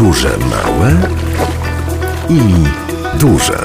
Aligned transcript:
Podróże 0.00 0.28
małe 0.38 0.90
i 2.30 2.40
duże. 3.18 3.58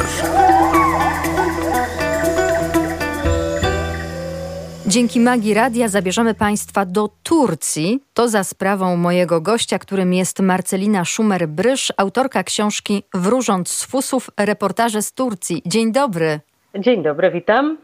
Dzięki 4.87 5.19
magii 5.19 5.53
radia 5.53 5.87
zabierzemy 5.87 6.33
Państwa 6.33 6.85
do 6.85 7.09
Turcji. 7.23 7.99
To 8.13 8.29
za 8.29 8.43
sprawą 8.43 8.95
mojego 8.95 9.41
gościa, 9.41 9.79
którym 9.79 10.13
jest 10.13 10.39
Marcelina 10.39 11.03
Szumer-Brysz, 11.03 11.89
autorka 11.97 12.43
książki 12.43 13.03
Wróżąc 13.13 13.69
z 13.69 13.85
fusów, 13.85 14.29
reportaże 14.37 15.01
z 15.01 15.13
Turcji. 15.13 15.61
Dzień 15.65 15.91
dobry. 15.91 16.39
Dzień 16.79 17.03
dobry, 17.03 17.31
witam. 17.31 17.77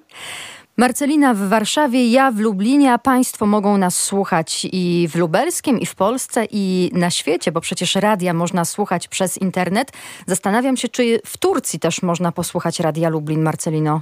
Marcelina 0.77 1.33
w 1.33 1.37
Warszawie, 1.37 2.11
ja 2.11 2.31
w 2.31 2.39
Lublinie, 2.39 2.93
a 2.93 2.97
Państwo 2.97 3.45
mogą 3.45 3.77
nas 3.77 4.03
słuchać 4.03 4.67
i 4.71 5.07
w 5.11 5.15
lubelskim, 5.15 5.79
i 5.79 5.85
w 5.85 5.95
Polsce, 5.95 6.45
i 6.51 6.91
na 6.93 7.09
świecie, 7.09 7.51
bo 7.51 7.61
przecież 7.61 7.95
radia 7.95 8.33
można 8.33 8.65
słuchać 8.65 9.07
przez 9.07 9.37
internet. 9.37 9.91
Zastanawiam 10.25 10.77
się, 10.77 10.89
czy 10.89 11.19
w 11.25 11.37
Turcji 11.37 11.79
też 11.79 12.01
można 12.01 12.31
posłuchać 12.31 12.79
Radia 12.79 13.09
Lublin, 13.09 13.41
Marcelino. 13.41 14.01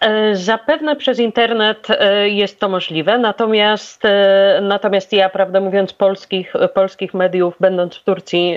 E, 0.00 0.36
zapewne 0.36 0.96
przez 0.96 1.18
internet 1.18 1.86
e, 1.90 2.28
jest 2.28 2.60
to 2.60 2.68
możliwe, 2.68 3.18
natomiast, 3.18 4.04
e, 4.04 4.58
natomiast 4.62 5.12
ja, 5.12 5.28
prawdę 5.28 5.60
mówiąc, 5.60 5.92
polskich, 5.92 6.52
polskich 6.74 7.14
mediów, 7.14 7.54
będąc 7.60 7.96
w 7.96 8.04
Turcji, 8.04 8.56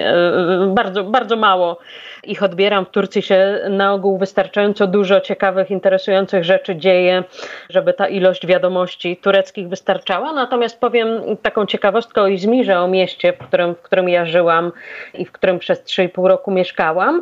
bardzo, 0.67 1.03
bardzo 1.03 1.35
mało 1.35 1.79
ich 2.23 2.43
odbieram. 2.43 2.85
W 2.85 2.89
Turcji 2.89 3.21
się 3.21 3.59
na 3.69 3.93
ogół 3.93 4.17
wystarczająco 4.17 4.87
dużo 4.87 5.21
ciekawych, 5.21 5.71
interesujących 5.71 6.43
rzeczy 6.43 6.75
dzieje, 6.75 7.23
żeby 7.69 7.93
ta 7.93 8.07
ilość 8.07 8.47
wiadomości 8.47 9.17
tureckich 9.17 9.69
wystarczała. 9.69 10.33
Natomiast 10.33 10.79
powiem 10.79 11.09
taką 11.41 11.65
ciekawostkę 11.65 12.21
o 12.21 12.27
Izmirze, 12.27 12.79
o 12.79 12.87
mieście, 12.87 13.33
w 13.33 13.37
którym, 13.37 13.75
w 13.75 13.81
którym 13.81 14.09
ja 14.09 14.25
żyłam 14.25 14.71
i 15.13 15.25
w 15.25 15.31
którym 15.31 15.59
przez 15.59 15.83
3,5 15.83 16.27
roku 16.27 16.51
mieszkałam. 16.51 17.21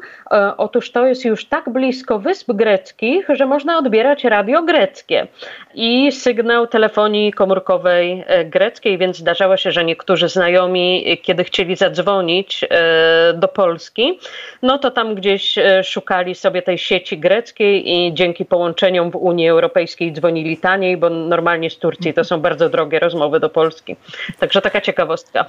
Otóż 0.57 0.91
to 0.91 1.07
jest 1.07 1.25
już 1.25 1.45
tak 1.45 1.69
blisko 1.69 2.19
Wysp 2.19 2.51
Greckich, 2.51 3.27
że 3.29 3.45
można 3.45 3.77
odbierać 3.77 4.23
radio 4.23 4.63
greckie 4.63 5.27
i 5.73 6.11
sygnał 6.11 6.67
telefonii 6.67 7.33
komórkowej 7.33 8.23
e, 8.27 8.45
greckiej, 8.45 8.97
więc 8.97 9.17
zdarzało 9.17 9.57
się, 9.57 9.71
że 9.71 9.85
niektórzy 9.85 10.29
znajomi, 10.29 11.03
e, 11.07 11.17
kiedy 11.17 11.43
chcieli 11.43 11.75
zadzwonić 11.75 12.65
e, 12.69 13.33
do 13.33 13.47
Polski, 13.47 14.19
no 14.61 14.77
to 14.77 14.91
tam 14.97 15.15
gdzieś 15.15 15.55
szukali 15.83 16.35
sobie 16.35 16.61
tej 16.61 16.77
sieci 16.77 17.17
greckiej 17.17 17.91
i 17.91 18.13
dzięki 18.13 18.45
połączeniom 18.45 19.11
w 19.11 19.15
Unii 19.15 19.49
Europejskiej 19.49 20.13
dzwonili 20.13 20.57
taniej, 20.57 20.97
bo 20.97 21.09
normalnie 21.09 21.69
z 21.69 21.77
Turcji 21.77 22.13
to 22.13 22.23
są 22.23 22.41
bardzo 22.41 22.69
drogie 22.69 22.99
rozmowy 22.99 23.39
do 23.39 23.49
Polski. 23.49 23.95
Także 24.39 24.61
taka 24.61 24.81
ciekawostka. 24.81 25.45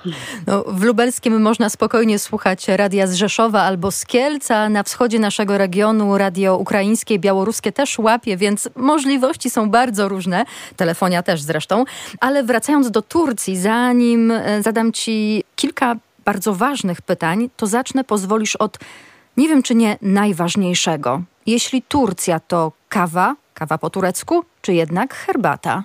No, 0.47 0.65
w 0.67 0.83
Lubelskim 0.83 1.41
można 1.41 1.69
spokojnie 1.69 2.19
słuchać 2.19 2.69
radia 2.69 3.07
z 3.07 3.15
Rzeszowa 3.15 3.63
albo 3.63 3.91
z 3.91 4.07
Kielca. 4.07 4.69
Na 4.69 4.83
wschodzie 4.83 5.19
naszego 5.19 5.59
regionu 5.59 6.19
radio 6.19 6.57
ukraińskie 6.57 7.15
i 7.15 7.19
białoruskie 7.19 7.73
też 7.73 7.99
łapie, 7.99 8.37
więc 8.37 8.69
możliwości 8.77 9.51
są 9.51 9.71
bardzo 9.71 10.09
różne. 10.09 10.45
Telefonia 10.77 11.23
też 11.23 11.43
zresztą. 11.43 11.85
Ale 12.21 12.43
wracając 12.43 12.91
do 12.91 13.03
Turcji, 13.03 13.57
zanim 13.57 14.31
e, 14.31 14.63
zadam 14.63 14.93
Ci 14.93 15.45
kilka 15.57 15.97
bardzo 16.25 16.55
ważnych 16.55 17.03
pytań, 17.03 17.51
to 17.57 17.67
zacznę, 17.67 18.05
pozwolisz, 18.05 18.57
od 18.57 18.79
nie 19.39 19.49
wiem 19.49 19.63
czy 19.63 19.75
nie 19.75 19.97
najważniejszego. 20.03 21.23
Jeśli 21.47 21.83
Turcja 21.83 22.41
to 22.41 22.73
kawa, 22.89 23.37
kawa 23.55 23.79
po 23.79 23.91
turecku, 23.91 24.45
czy 24.63 24.75
jednak 24.75 25.15
herbata? 25.15 25.85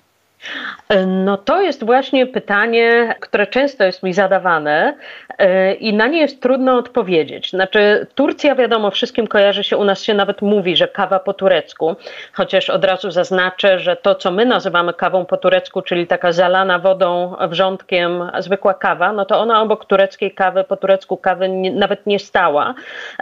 No 1.07 1.37
to 1.37 1.61
jest 1.61 1.85
właśnie 1.85 2.27
pytanie, 2.27 3.15
które 3.19 3.47
często 3.47 3.83
jest 3.83 4.03
mi 4.03 4.13
zadawane 4.13 4.93
e, 5.37 5.73
i 5.73 5.93
na 5.93 6.07
nie 6.07 6.19
jest 6.19 6.41
trudno 6.41 6.77
odpowiedzieć. 6.77 7.49
Znaczy, 7.49 8.07
Turcja, 8.15 8.55
wiadomo, 8.55 8.91
wszystkim 8.91 9.27
kojarzy 9.27 9.63
się, 9.63 9.77
u 9.77 9.83
nas 9.83 10.03
się 10.03 10.13
nawet 10.13 10.41
mówi, 10.41 10.77
że 10.77 10.87
kawa 10.87 11.19
po 11.19 11.33
turecku, 11.33 11.95
chociaż 12.33 12.69
od 12.69 12.85
razu 12.85 13.11
zaznaczę, 13.11 13.79
że 13.79 13.95
to, 13.95 14.15
co 14.15 14.31
my 14.31 14.45
nazywamy 14.45 14.93
kawą 14.93 15.25
po 15.25 15.37
turecku, 15.37 15.81
czyli 15.81 16.07
taka 16.07 16.31
zalana 16.31 16.79
wodą, 16.79 17.35
wrzątkiem, 17.49 18.31
zwykła 18.39 18.73
kawa, 18.73 19.13
no 19.13 19.25
to 19.25 19.39
ona 19.39 19.61
obok 19.61 19.85
tureckiej 19.85 20.31
kawy, 20.31 20.63
po 20.63 20.77
turecku 20.77 21.17
kawy 21.17 21.49
nie, 21.49 21.71
nawet 21.71 22.05
nie 22.05 22.19
stała. 22.19 22.73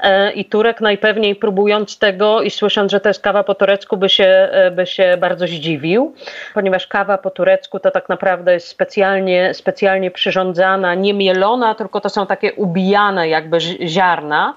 E, 0.04 0.32
I 0.32 0.46
Turek 0.46 0.82
najpewniej 0.82 1.36
próbując 1.36 2.00
tego 2.00 2.42
i 2.42 2.50
słysząc, 2.50 2.92
że 2.92 3.00
to 3.00 3.10
jest 3.10 3.22
kawa 3.24 3.44
po 3.44 3.56
turecku, 3.56 3.98
by 3.98 4.10
się, 4.10 4.26
e, 4.52 4.72
by 4.72 4.86
się 4.86 5.18
bardzo 5.20 5.48
zdziwił, 5.48 6.16
ponieważ 6.54 6.88
kawa 6.88 7.11
kawa 7.12 7.24
po 7.24 7.30
turecku 7.30 7.80
to 7.80 7.92
tak 7.92 8.10
naprawdę 8.10 8.54
jest 8.54 8.68
specjalnie, 8.68 9.54
specjalnie 9.54 10.12
przyrządzana, 10.12 10.96
nie 10.96 11.14
mielona, 11.14 11.76
tylko 11.76 12.02
to 12.02 12.10
są 12.10 12.28
takie 12.28 12.54
ubijane 12.54 13.30
jakby 13.30 13.60
ziarna 13.88 14.54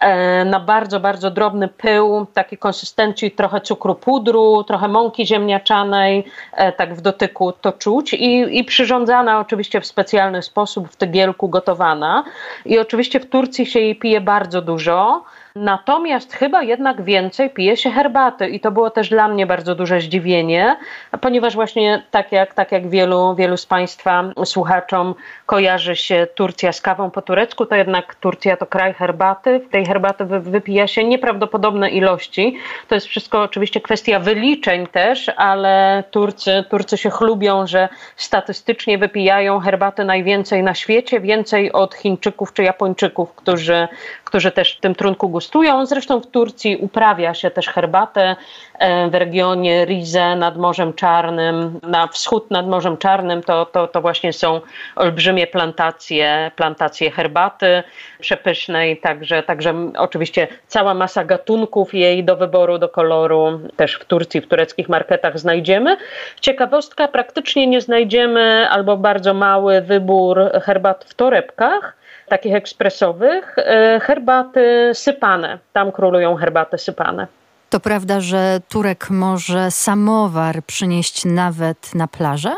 e, 0.00 0.44
na 0.44 0.60
bardzo, 0.60 1.00
bardzo 1.00 1.30
drobny 1.30 1.68
pył, 1.68 2.26
takiej 2.34 2.58
konsystencji 2.58 3.30
trochę 3.30 3.60
cukru 3.60 3.94
pudru, 3.94 4.64
trochę 4.64 4.88
mąki 4.88 5.26
ziemniaczanej, 5.26 6.24
e, 6.52 6.72
tak 6.72 6.94
w 6.94 7.00
dotyku 7.00 7.52
to 7.52 7.72
czuć 7.72 8.12
i, 8.12 8.58
i 8.58 8.64
przyrządzana 8.64 9.40
oczywiście 9.40 9.80
w 9.80 9.86
specjalny 9.86 10.42
sposób, 10.42 10.88
w 10.88 10.96
tygielku 10.96 11.48
gotowana. 11.48 12.24
I 12.64 12.78
oczywiście 12.78 13.20
w 13.20 13.26
Turcji 13.26 13.66
się 13.66 13.80
jej 13.80 13.96
pije 13.96 14.20
bardzo 14.20 14.62
dużo. 14.62 15.24
Natomiast 15.56 16.34
chyba 16.34 16.62
jednak 16.62 17.02
więcej 17.02 17.50
pije 17.50 17.76
się 17.76 17.90
herbaty 17.90 18.48
i 18.48 18.60
to 18.60 18.70
było 18.70 18.90
też 18.90 19.08
dla 19.08 19.28
mnie 19.28 19.46
bardzo 19.46 19.74
duże 19.74 20.00
zdziwienie, 20.00 20.76
ponieważ 21.20 21.54
właśnie 21.54 22.02
tak 22.10 22.32
jak, 22.32 22.54
tak 22.54 22.72
jak 22.72 22.88
wielu, 22.88 23.34
wielu 23.34 23.56
z 23.56 23.66
Państwa 23.66 24.24
słuchaczom 24.44 25.14
kojarzy 25.46 25.96
się 25.96 26.26
Turcja 26.34 26.72
z 26.72 26.80
kawą 26.80 27.10
po 27.10 27.22
turecku, 27.22 27.66
to 27.66 27.74
jednak 27.74 28.14
Turcja 28.14 28.56
to 28.56 28.66
kraj 28.66 28.94
herbaty. 28.94 29.58
W 29.58 29.68
tej 29.68 29.86
herbaty 29.86 30.24
wypija 30.24 30.86
się 30.86 31.04
nieprawdopodobne 31.04 31.90
ilości. 31.90 32.56
To 32.88 32.94
jest 32.94 33.06
wszystko 33.06 33.42
oczywiście 33.42 33.80
kwestia 33.80 34.20
wyliczeń 34.20 34.86
też, 34.86 35.30
ale 35.36 36.04
Turcy, 36.10 36.64
Turcy 36.70 36.96
się 36.96 37.10
chlubią, 37.10 37.66
że 37.66 37.88
statystycznie 38.16 38.98
wypijają 38.98 39.60
herbaty 39.60 40.04
najwięcej 40.04 40.62
na 40.62 40.74
świecie, 40.74 41.20
więcej 41.20 41.72
od 41.72 41.94
Chińczyków 41.94 42.52
czy 42.52 42.62
Japończyków, 42.62 43.34
którzy, 43.34 43.88
którzy 44.30 44.50
też 44.50 44.76
w 44.76 44.80
tym 44.80 44.94
trunku 44.94 45.28
gustują. 45.28 45.86
Zresztą 45.86 46.20
w 46.20 46.26
Turcji 46.26 46.76
uprawia 46.76 47.34
się 47.34 47.50
też 47.50 47.66
herbatę 47.66 48.36
e, 48.78 49.10
w 49.10 49.14
regionie 49.14 49.84
Rize 49.84 50.36
nad 50.36 50.56
Morzem 50.56 50.94
Czarnym, 50.94 51.80
na 51.82 52.06
wschód 52.06 52.50
nad 52.50 52.66
Morzem 52.66 52.96
Czarnym 52.96 53.42
to, 53.42 53.66
to, 53.66 53.86
to 53.86 54.00
właśnie 54.00 54.32
są 54.32 54.60
olbrzymie 54.96 55.46
plantacje, 55.46 56.50
plantacje 56.56 57.10
herbaty 57.10 57.82
przepysznej, 58.20 58.96
także, 58.96 59.42
także 59.42 59.74
oczywiście 59.98 60.48
cała 60.66 60.94
masa 60.94 61.24
gatunków 61.24 61.94
jej 61.94 62.24
do 62.24 62.36
wyboru, 62.36 62.78
do 62.78 62.88
koloru 62.88 63.60
też 63.76 63.94
w 63.94 64.04
Turcji, 64.04 64.40
w 64.40 64.48
tureckich 64.48 64.88
marketach 64.88 65.38
znajdziemy. 65.38 65.96
Ciekawostka, 66.40 67.08
praktycznie 67.08 67.66
nie 67.66 67.80
znajdziemy 67.80 68.68
albo 68.70 68.96
bardzo 68.96 69.34
mały 69.34 69.80
wybór 69.80 70.40
herbat 70.62 71.04
w 71.04 71.14
torebkach, 71.14 71.99
takich 72.30 72.54
ekspresowych, 72.54 73.58
e, 73.58 74.00
herbaty 74.02 74.90
sypane. 74.94 75.58
Tam 75.72 75.92
królują 75.92 76.36
herbaty 76.36 76.78
sypane. 76.78 77.26
To 77.70 77.80
prawda, 77.80 78.20
że 78.20 78.60
Turek 78.68 79.10
może 79.10 79.70
samowar 79.70 80.62
przynieść 80.62 81.24
nawet 81.24 81.94
na 81.94 82.06
plażę? 82.08 82.56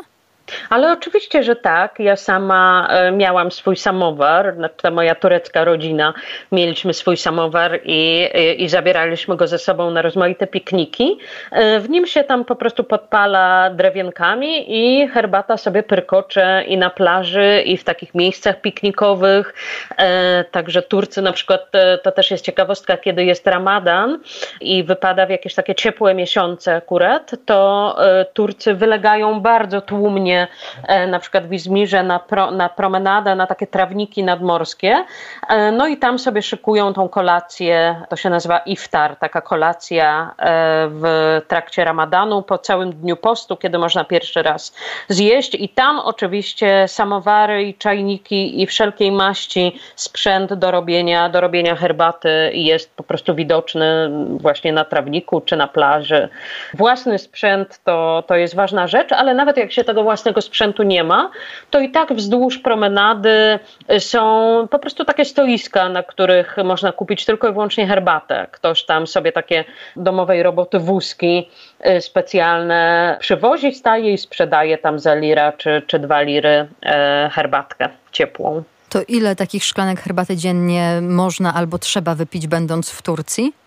Ale 0.71 0.93
oczywiście, 0.93 1.43
że 1.43 1.57
tak. 1.57 1.95
Ja 1.99 2.17
sama 2.17 2.89
e, 2.91 3.13
miałam 3.13 3.53
swój 3.53 3.77
samowar, 3.77 4.55
znaczy 4.55 4.75
ta 4.83 4.91
moja 4.91 5.15
turecka 5.15 5.65
rodzina, 5.65 6.15
mieliśmy 6.53 6.95
swój 6.95 7.17
samowar 7.17 7.81
i, 7.85 8.29
i, 8.35 8.63
i, 8.63 8.69
zabieraliśmy 8.69 9.37
go 9.37 9.47
ze 9.47 9.59
sobą 9.59 9.91
na 9.91 10.03
rozmaite 10.03 10.47
pikniki. 10.47 11.19
E, 11.51 11.81
w 11.81 11.91
nim 11.91 12.07
się 12.07 12.25
tam 12.25 12.45
po 12.45 12.57
prostu 12.57 12.85
podpala 12.85 13.71
drewienkami 13.71 14.65
i 14.79 15.09
herbata 15.09 15.57
sobie 15.57 15.83
pyrkocze 15.83 16.65
i 16.67 16.77
na 16.77 16.91
plaży, 16.91 17.63
i 17.67 17.77
w 17.77 17.85
takich 17.85 18.15
miejscach 18.15 18.61
piknikowych. 18.61 19.55
E, 19.97 20.45
także 20.45 20.83
Turcy 20.83 21.23
na 21.23 21.33
przykład, 21.33 21.71
to 22.03 22.13
też 22.13 22.31
jest 22.31 22.45
ciekawostka, 22.45 22.97
kiedy 22.97 23.25
jest 23.25 23.47
ramadan 23.47 24.19
i 24.61 24.85
wypada 24.85 25.27
w 25.27 25.31
jakieś 25.31 25.55
takie 25.55 25.75
ciepłe 25.75 26.15
miesiące 26.15 26.77
akurat, 26.77 27.31
to 27.47 27.97
Turcy 28.33 28.75
wylegają 28.75 29.41
bardzo 29.41 29.81
tłumnie 29.81 30.42
E, 30.83 31.07
na 31.07 31.19
przykład 31.19 31.47
w 31.47 31.53
Izmirze 31.53 32.03
na, 32.03 32.19
pro, 32.19 32.51
na 32.51 32.69
promenadę, 32.69 33.35
na 33.35 33.47
takie 33.47 33.67
trawniki 33.67 34.25
nadmorskie. 34.25 35.05
E, 35.49 35.73
no 35.73 35.87
i 35.87 35.97
tam 35.97 36.19
sobie 36.19 36.43
szykują 36.43 36.93
tą 36.95 37.09
kolację, 37.09 38.03
to 38.09 38.17
się 38.17 38.31
nazywa 38.31 38.59
iftar, 38.59 39.17
taka 39.17 39.41
kolacja 39.41 40.35
e, 40.39 40.89
w 40.89 41.41
trakcie 41.49 41.85
ramadanu 41.85 42.43
po 42.43 42.59
całym 42.59 42.93
dniu 42.93 43.17
postu, 43.17 43.57
kiedy 43.57 43.79
można 43.79 44.05
pierwszy 44.05 44.43
raz 44.43 44.75
zjeść. 45.09 45.55
I 45.55 45.69
tam 45.69 45.99
oczywiście 45.99 46.89
samowary 46.89 47.65
i 47.65 47.75
czajniki 47.75 48.63
i 48.63 48.67
wszelkiej 48.67 49.13
maści 49.13 49.81
sprzęt 49.97 50.55
do 50.55 50.71
robienia, 50.71 51.29
do 51.29 51.41
robienia 51.41 51.77
herbaty 51.77 52.51
jest 52.55 52.97
po 52.97 53.03
prostu 53.03 53.35
widoczny 53.35 54.11
właśnie 54.31 54.73
na 54.73 54.85
trawniku 54.85 55.41
czy 55.41 55.57
na 55.57 55.69
plaży. 55.69 56.29
Własny 56.75 57.19
sprzęt 57.19 57.81
to, 57.85 58.25
to 58.27 58.37
jest 58.37 58.55
ważna 58.55 58.87
rzecz, 58.87 59.13
ale 59.13 59.35
nawet 59.35 59.57
jak 59.57 59.73
się 59.73 59.85
tego 59.85 60.03
własnego 60.03 60.32
technicznego 60.33 60.43
sprzętu 60.43 60.83
nie 60.83 61.05
ma, 61.05 61.31
to 61.71 61.81
i 61.81 61.91
tak 61.91 62.13
wzdłuż 62.13 62.59
promenady 62.59 63.59
są 63.99 64.69
po 64.71 64.79
prostu 64.79 65.05
takie 65.05 65.25
stoiska, 65.25 65.89
na 65.89 66.03
których 66.03 66.57
można 66.65 66.93
kupić 66.93 67.25
tylko 67.25 67.49
i 67.49 67.53
wyłącznie 67.53 67.87
herbatę. 67.87 68.47
Ktoś 68.51 68.85
tam 68.85 69.07
sobie 69.07 69.33
takie 69.33 69.65
domowej 69.97 70.43
roboty 70.43 70.79
wózki 70.79 71.49
y, 71.87 72.01
specjalne 72.01 73.17
przywozi, 73.21 73.75
staje 73.75 74.13
i 74.13 74.19
sprzedaje 74.19 74.79
tam 74.79 74.99
za 74.99 75.15
lira 75.15 75.53
czy, 75.53 75.83
czy 75.87 75.99
dwa 75.99 76.23
liry 76.23 76.69
e, 76.83 77.31
herbatkę 77.33 77.89
ciepłą. 78.13 78.63
To 78.89 79.03
ile 79.09 79.37
takich 79.37 79.65
szklanek 79.65 80.01
herbaty 80.01 80.37
dziennie 80.37 81.01
można 81.01 81.55
albo 81.55 81.79
trzeba 81.79 82.15
wypić, 82.15 82.47
będąc 82.47 82.91
w 82.91 83.03
Turcji? 83.03 83.62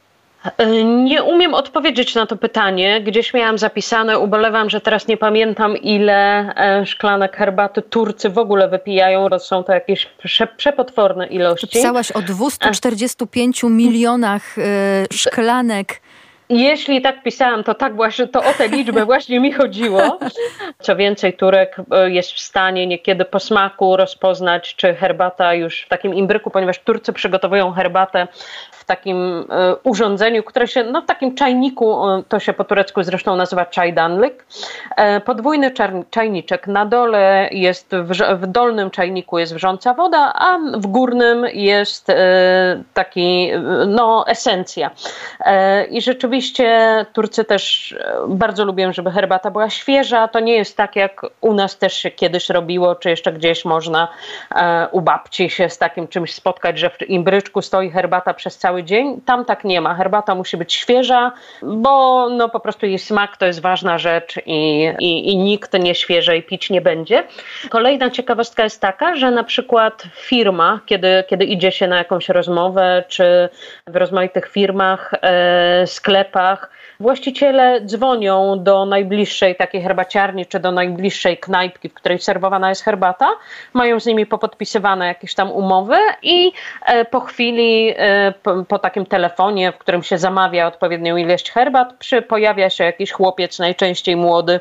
E, 0.57 0.83
nie 0.83 1.23
umiem 1.23 1.53
odpowiedzieć 1.53 2.15
na 2.15 2.25
to 2.25 2.37
pytanie. 2.37 3.01
Gdzieś 3.01 3.33
miałam 3.33 3.57
zapisane, 3.57 4.19
ubolewam, 4.19 4.69
że 4.69 4.81
teraz 4.81 5.07
nie 5.07 5.17
pamiętam, 5.17 5.77
ile 5.77 6.53
e, 6.55 6.85
szklanek 6.85 7.37
herbaty 7.37 7.81
Turcy 7.81 8.29
w 8.29 8.37
ogóle 8.37 8.67
wypijają. 8.67 9.29
bo 9.29 9.39
Są 9.39 9.63
to 9.63 9.73
jakieś 9.73 10.05
prze, 10.05 10.47
przepotworne 10.47 11.27
ilości. 11.27 11.67
Pisałaś 11.67 12.11
o 12.11 12.21
245 12.21 13.63
milionach 13.63 14.57
e, 14.57 15.05
szklanek 15.13 16.01
jeśli 16.49 17.01
tak 17.01 17.23
pisałam, 17.23 17.63
to 17.63 17.73
tak 17.73 17.95
właśnie, 17.95 18.27
to 18.27 18.39
o 18.43 18.53
tę 18.53 18.67
liczbę 18.67 19.05
właśnie 19.05 19.39
mi 19.39 19.51
chodziło. 19.51 20.19
Co 20.79 20.95
więcej, 20.95 21.33
Turek 21.33 21.75
jest 22.05 22.31
w 22.31 22.39
stanie 22.39 22.87
niekiedy 22.87 23.25
po 23.25 23.39
smaku 23.39 23.97
rozpoznać, 23.97 24.75
czy 24.75 24.93
herbata 24.93 25.53
już 25.53 25.81
w 25.81 25.89
takim 25.89 26.13
imbryku, 26.13 26.51
ponieważ 26.51 26.79
Turcy 26.79 27.13
przygotowują 27.13 27.71
herbatę 27.71 28.27
w 28.85 28.87
takim 28.87 29.45
e, 29.49 29.75
urządzeniu, 29.83 30.43
które 30.43 30.67
się, 30.67 30.83
no 30.83 31.01
w 31.01 31.05
takim 31.05 31.35
czajniku, 31.35 32.09
e, 32.09 32.23
to 32.29 32.39
się 32.39 32.53
po 32.53 32.63
turecku 32.63 33.03
zresztą 33.03 33.35
nazywa 33.35 33.65
czajdanlik. 33.65 34.45
E, 34.95 35.21
podwójny 35.21 35.71
czajniczek. 36.09 36.67
Na 36.67 36.85
dole 36.85 37.49
jest, 37.51 37.91
w 38.35 38.47
dolnym 38.47 38.91
czajniku 38.91 39.39
jest 39.39 39.53
wrząca 39.53 39.93
woda, 39.93 40.33
a 40.35 40.59
w 40.77 40.87
górnym 40.87 41.45
jest 41.53 42.11
taki, 42.93 43.51
no 43.87 44.27
esencja. 44.27 44.91
I 45.89 46.01
rzeczywiście 46.01 47.05
Turcy 47.13 47.43
też 47.43 47.95
bardzo 48.27 48.65
lubią, 48.65 48.93
żeby 48.93 49.11
herbata 49.11 49.51
była 49.51 49.69
świeża. 49.69 50.27
To 50.27 50.39
nie 50.39 50.55
jest 50.55 50.77
tak, 50.77 50.95
jak 50.95 51.21
u 51.41 51.53
nas 51.53 51.77
też 51.77 51.93
się 51.93 52.11
kiedyś 52.11 52.49
robiło, 52.49 52.95
czy 52.95 53.09
jeszcze 53.09 53.33
gdzieś 53.33 53.65
można 53.65 54.07
u 54.91 55.01
babci 55.01 55.49
się 55.49 55.69
z 55.69 55.77
takim 55.77 56.07
czymś 56.07 56.33
spotkać, 56.33 56.79
że 56.79 56.89
w 56.89 57.09
imbryczku 57.09 57.61
stoi 57.61 57.89
herbata 57.89 58.33
przez 58.33 58.57
cały 58.57 58.74
cały 58.75 58.83
dzień. 58.83 59.21
Tam 59.25 59.45
tak 59.45 59.63
nie 59.63 59.81
ma. 59.81 59.95
Herbata 59.95 60.35
musi 60.35 60.57
być 60.57 60.73
świeża, 60.73 61.31
bo 61.61 62.29
no 62.29 62.49
po 62.49 62.59
prostu 62.59 62.85
jej 62.85 62.99
smak 62.99 63.37
to 63.37 63.45
jest 63.45 63.61
ważna 63.61 63.97
rzecz 63.97 64.39
i, 64.45 64.91
i, 64.99 65.31
i 65.31 65.37
nikt 65.37 65.73
nie 65.73 65.95
świeżej 65.95 66.43
pić 66.43 66.69
nie 66.69 66.81
będzie. 66.81 67.23
Kolejna 67.69 68.09
ciekawostka 68.09 68.63
jest 68.63 68.81
taka, 68.81 69.15
że 69.15 69.31
na 69.31 69.43
przykład 69.43 70.03
firma, 70.15 70.79
kiedy, 70.85 71.23
kiedy 71.27 71.45
idzie 71.45 71.71
się 71.71 71.87
na 71.87 71.97
jakąś 71.97 72.29
rozmowę, 72.29 73.03
czy 73.07 73.49
w 73.87 73.95
rozmaitych 73.95 74.47
firmach, 74.47 75.13
e, 75.21 75.87
sklepach, 75.87 76.69
Właściciele 76.99 77.81
dzwonią 77.81 78.63
do 78.63 78.85
najbliższej 78.85 79.55
takiej 79.55 79.81
herbaciarni 79.81 80.45
czy 80.45 80.59
do 80.59 80.71
najbliższej 80.71 81.37
knajpki, 81.37 81.89
w 81.89 81.93
której 81.93 82.19
serwowana 82.19 82.69
jest 82.69 82.83
herbata, 82.83 83.27
mają 83.73 83.99
z 83.99 84.05
nimi 84.05 84.25
popodpisywane 84.25 85.07
jakieś 85.07 85.35
tam 85.35 85.51
umowy 85.51 85.97
i 86.23 86.51
e, 86.85 87.05
po 87.05 87.19
chwili, 87.19 87.93
e, 87.97 88.33
po, 88.43 88.64
po 88.67 88.79
takim 88.79 89.05
telefonie, 89.05 89.71
w 89.71 89.77
którym 89.77 90.03
się 90.03 90.17
zamawia 90.17 90.67
odpowiednią 90.67 91.17
ilość 91.17 91.51
herbat, 91.51 91.93
przy, 91.93 92.21
pojawia 92.21 92.69
się 92.69 92.83
jakiś 92.83 93.11
chłopiec, 93.11 93.59
najczęściej 93.59 94.15
młody, 94.15 94.59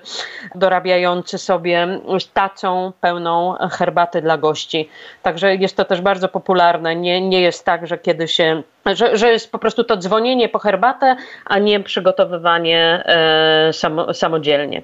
dorabiający 0.55 1.39
sobie 1.39 2.01
tacą 2.35 2.93
pełną 3.01 3.55
herbaty 3.71 4.23
dla 4.23 4.39
gości. 4.39 4.89
Także 5.23 5.56
jest 5.56 5.77
to 5.77 5.85
też 5.85 6.01
bardzo 6.01 6.29
popularne. 6.29 6.97
Nie, 6.97 7.21
nie 7.21 7.41
jest 7.41 7.65
tak, 7.65 7.87
że 7.87 7.99
kiedy 7.99 8.29
się 8.29 8.62
że, 8.87 9.17
że 9.17 9.33
jest 9.33 9.53
po 9.53 9.59
prostu 9.59 9.85
to 9.85 9.97
dzwonienie 9.97 10.49
po 10.49 10.59
herbatę, 10.59 11.17
a 11.45 11.59
nie 11.59 11.81
przygotowywanie 11.81 13.03
e, 13.06 13.73
samo, 13.73 14.15
samodzielnie. 14.15 14.83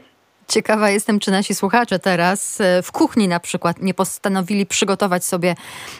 Ciekawa 0.50 0.90
jestem, 0.90 1.20
czy 1.20 1.30
nasi 1.30 1.54
słuchacze 1.54 1.98
teraz 1.98 2.60
e, 2.60 2.82
w 2.82 2.92
kuchni 2.92 3.28
na 3.28 3.40
przykład 3.40 3.82
nie 3.82 3.94
postanowili 3.94 4.66
przygotować 4.66 5.24
sobie 5.24 5.54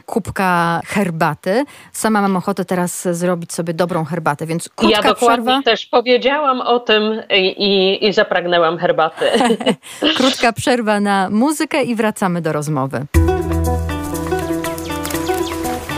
kubka 0.06 0.80
herbaty. 0.86 1.64
Sama 1.92 2.20
mam 2.22 2.36
ochotę 2.36 2.64
teraz 2.64 3.08
zrobić 3.12 3.52
sobie 3.52 3.74
dobrą 3.74 4.04
herbatę, 4.04 4.46
więc 4.46 4.68
krótka 4.68 4.96
Ja 4.96 5.02
dokładnie 5.02 5.44
przerwa. 5.44 5.62
też 5.62 5.86
powiedziałam 5.86 6.60
o 6.60 6.80
tym 6.80 7.22
i, 7.30 7.46
i, 7.46 8.06
i 8.08 8.12
zapragnęłam 8.12 8.78
herbaty. 8.78 9.24
krótka 10.18 10.52
przerwa 10.52 11.00
na 11.00 11.30
muzykę 11.30 11.82
i 11.82 11.94
wracamy 11.94 12.40
do 12.42 12.52
rozmowy. 12.52 13.06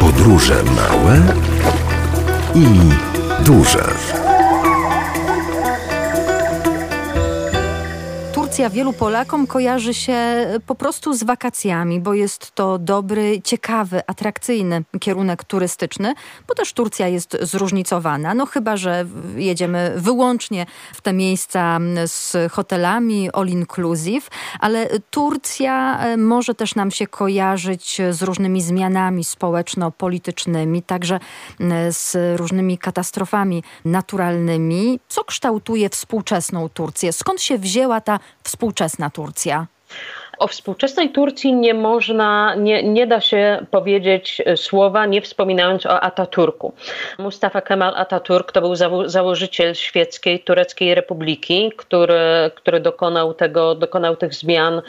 Podróże 0.00 0.54
małe 0.62 1.20
i 2.54 2.66
duże. 3.44 3.84
Turcja 8.52 8.70
wielu 8.70 8.92
Polakom 8.92 9.46
kojarzy 9.46 9.94
się 9.94 10.16
po 10.66 10.74
prostu 10.74 11.14
z 11.14 11.22
wakacjami, 11.22 12.00
bo 12.00 12.14
jest 12.14 12.50
to 12.54 12.78
dobry, 12.78 13.40
ciekawy, 13.44 14.02
atrakcyjny 14.06 14.84
kierunek 15.00 15.44
turystyczny, 15.44 16.14
bo 16.48 16.54
też 16.54 16.72
Turcja 16.72 17.08
jest 17.08 17.38
zróżnicowana. 17.40 18.34
No 18.34 18.46
chyba, 18.46 18.76
że 18.76 19.06
jedziemy 19.36 19.92
wyłącznie 19.96 20.66
w 20.94 21.00
te 21.00 21.12
miejsca 21.12 21.78
z 22.06 22.52
hotelami 22.52 23.30
all 23.32 23.48
inclusive, 23.48 24.28
ale 24.60 24.88
Turcja 25.10 25.98
e, 26.00 26.16
może 26.16 26.54
też 26.54 26.74
nam 26.74 26.90
się 26.90 27.06
kojarzyć 27.06 28.00
z 28.10 28.22
różnymi 28.22 28.62
zmianami 28.62 29.24
społeczno-politycznymi, 29.24 30.82
także 30.82 31.20
z 31.90 32.16
różnymi 32.38 32.78
katastrofami 32.78 33.62
naturalnymi. 33.84 35.00
Co 35.08 35.24
kształtuje 35.24 35.88
współczesną 35.88 36.68
Turcję? 36.68 37.12
Skąd 37.12 37.40
się 37.40 37.58
wzięła 37.58 38.00
ta 38.00 38.18
współczesna 38.44 39.10
Turcja? 39.10 39.66
O 40.38 40.46
współczesnej 40.46 41.10
Turcji 41.10 41.54
nie 41.54 41.74
można, 41.74 42.54
nie, 42.54 42.82
nie 42.82 43.06
da 43.06 43.20
się 43.20 43.66
powiedzieć 43.70 44.42
e, 44.46 44.56
słowa, 44.56 45.06
nie 45.06 45.22
wspominając 45.22 45.86
o 45.86 46.00
Ataturku. 46.00 46.72
Mustafa 47.18 47.60
Kemal 47.60 47.94
Ataturk 47.96 48.52
to 48.52 48.60
był 48.60 48.74
założyciel 49.06 49.74
świeckiej 49.74 50.40
tureckiej 50.40 50.94
republiki, 50.94 51.72
który, 51.76 52.50
który 52.54 52.80
dokonał, 52.80 53.34
tego, 53.34 53.74
dokonał 53.74 54.16
tych 54.16 54.34
zmian 54.34 54.82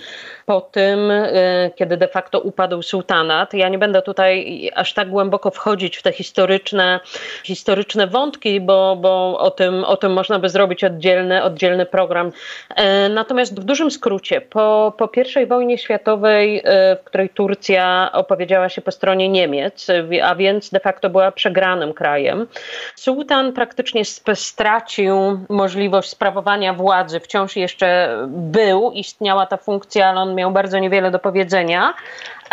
po 0.46 0.62
tym, 0.62 1.12
e, 1.12 1.72
kiedy 1.76 1.98
de 1.98 2.08
facto 2.08 2.40
upadł 2.40 2.82
sułtanat. 2.82 3.54
Ja 3.54 3.70
nie 3.70 3.78
będę 3.78 4.02
tutaj 4.02 4.72
aż 4.76 4.94
tak 4.94 5.10
głęboko 5.10 5.52
wchodzić 5.52 5.98
w 5.98 6.04
te 6.04 6.12
historyczne, 6.12 7.00
historyczne 7.44 8.08
wątki, 8.08 8.62
bo, 8.62 8.96
bo 8.96 9.40
o, 9.40 9.52
tym, 9.52 9.84
o 9.84 9.98
tym 9.98 10.14
można 10.14 10.40
by 10.40 10.50
zrobić 10.50 10.84
oddzielny, 10.84 11.44
oddzielny 11.44 11.86
program. 11.86 12.32
E, 12.76 13.10
natomiast 13.10 13.62
w 13.62 13.64
dużym 13.64 13.92
skrócie, 13.92 14.42
po, 14.42 14.94
po 14.98 15.08
pierwszej 15.08 15.48
wojnie 15.48 15.78
światowej, 15.78 16.62
e, 16.64 16.96
w 16.96 17.04
której 17.04 17.30
Turcja 17.30 18.10
opowiedziała 18.14 18.70
się 18.70 18.82
po 18.82 18.92
stronie 18.92 19.30
Niemiec, 19.30 19.88
a 20.24 20.36
więc 20.36 20.70
de 20.70 20.80
facto 20.80 21.10
była 21.10 21.32
przegranym 21.32 21.94
krajem, 21.94 22.48
sułtan 22.96 23.54
praktycznie 23.54 24.06
stracił 24.34 25.40
możliwość 25.50 26.10
sprawowania 26.10 26.74
władzy. 26.74 27.20
Wciąż 27.20 27.56
jeszcze 27.56 28.18
był, 28.28 28.92
istniała 28.92 29.46
ta 29.46 29.58
funkcja, 29.58 30.10
ale 30.10 30.20
on 30.20 30.33
miał 30.36 30.52
bardzo 30.52 30.80
niewiele 30.80 31.12
do 31.12 31.20
powiedzenia. 31.20 31.94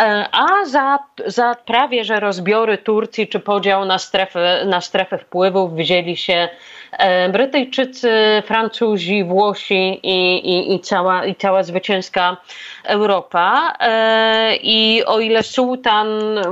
E, 0.01 0.25
a 0.31 0.65
za, 0.65 0.99
za 1.25 1.55
prawie 1.65 2.03
że 2.03 2.19
rozbiory 2.19 2.77
Turcji 2.77 3.27
czy 3.27 3.39
podział 3.39 3.85
na 3.85 3.97
strefę, 3.97 4.65
na 4.65 4.81
strefę 4.81 5.17
wpływów 5.17 5.73
wzięli 5.73 6.17
się 6.17 6.49
e, 6.91 7.29
Brytyjczycy, 7.29 8.43
Francuzi, 8.45 9.23
Włosi 9.23 9.99
i, 10.03 10.35
i, 10.35 10.75
i, 10.75 10.79
cała, 10.79 11.25
i 11.25 11.35
cała 11.35 11.63
zwycięska 11.63 12.37
Europa. 12.83 13.73
E, 13.79 14.55
I 14.55 15.03
o 15.05 15.19
ile 15.19 15.43
sułtan 15.43 16.07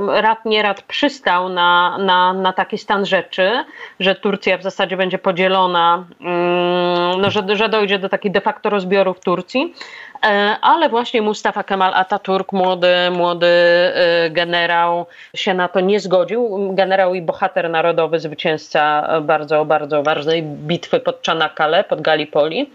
rad 0.08 0.44
nie 0.44 0.62
rad 0.62 0.82
przystał 0.82 1.48
na, 1.48 1.98
na, 1.98 2.32
na 2.32 2.52
taki 2.52 2.78
stan 2.78 3.06
rzeczy, 3.06 3.64
że 4.00 4.14
Turcja 4.14 4.58
w 4.58 4.62
zasadzie 4.62 4.96
będzie 4.96 5.18
podzielona, 5.18 6.04
mm, 6.20 7.20
no, 7.20 7.30
że, 7.30 7.42
że 7.52 7.68
dojdzie 7.68 7.98
do 7.98 8.08
takich 8.08 8.32
de 8.32 8.40
facto 8.40 8.70
rozbiorów 8.70 9.20
Turcji, 9.20 9.74
ale 10.62 10.88
właśnie 10.88 11.22
Mustafa 11.22 11.62
Kemal 11.62 11.92
Atatürk, 11.94 12.52
młody, 12.52 12.94
młody 13.10 13.46
e, 13.46 14.30
generał, 14.30 15.06
się 15.34 15.54
na 15.54 15.68
to 15.68 15.80
nie 15.80 16.00
zgodził. 16.00 16.74
Generał 16.74 17.14
i 17.14 17.22
bohater 17.22 17.70
narodowy, 17.70 18.20
zwycięzca 18.20 19.08
bardzo, 19.20 19.64
bardzo 19.64 20.02
ważnej 20.02 20.42
bitwy 20.42 21.00
pod 21.00 21.22
Czanakale, 21.22 21.84
pod 21.84 22.00
Gallipoli. 22.00 22.70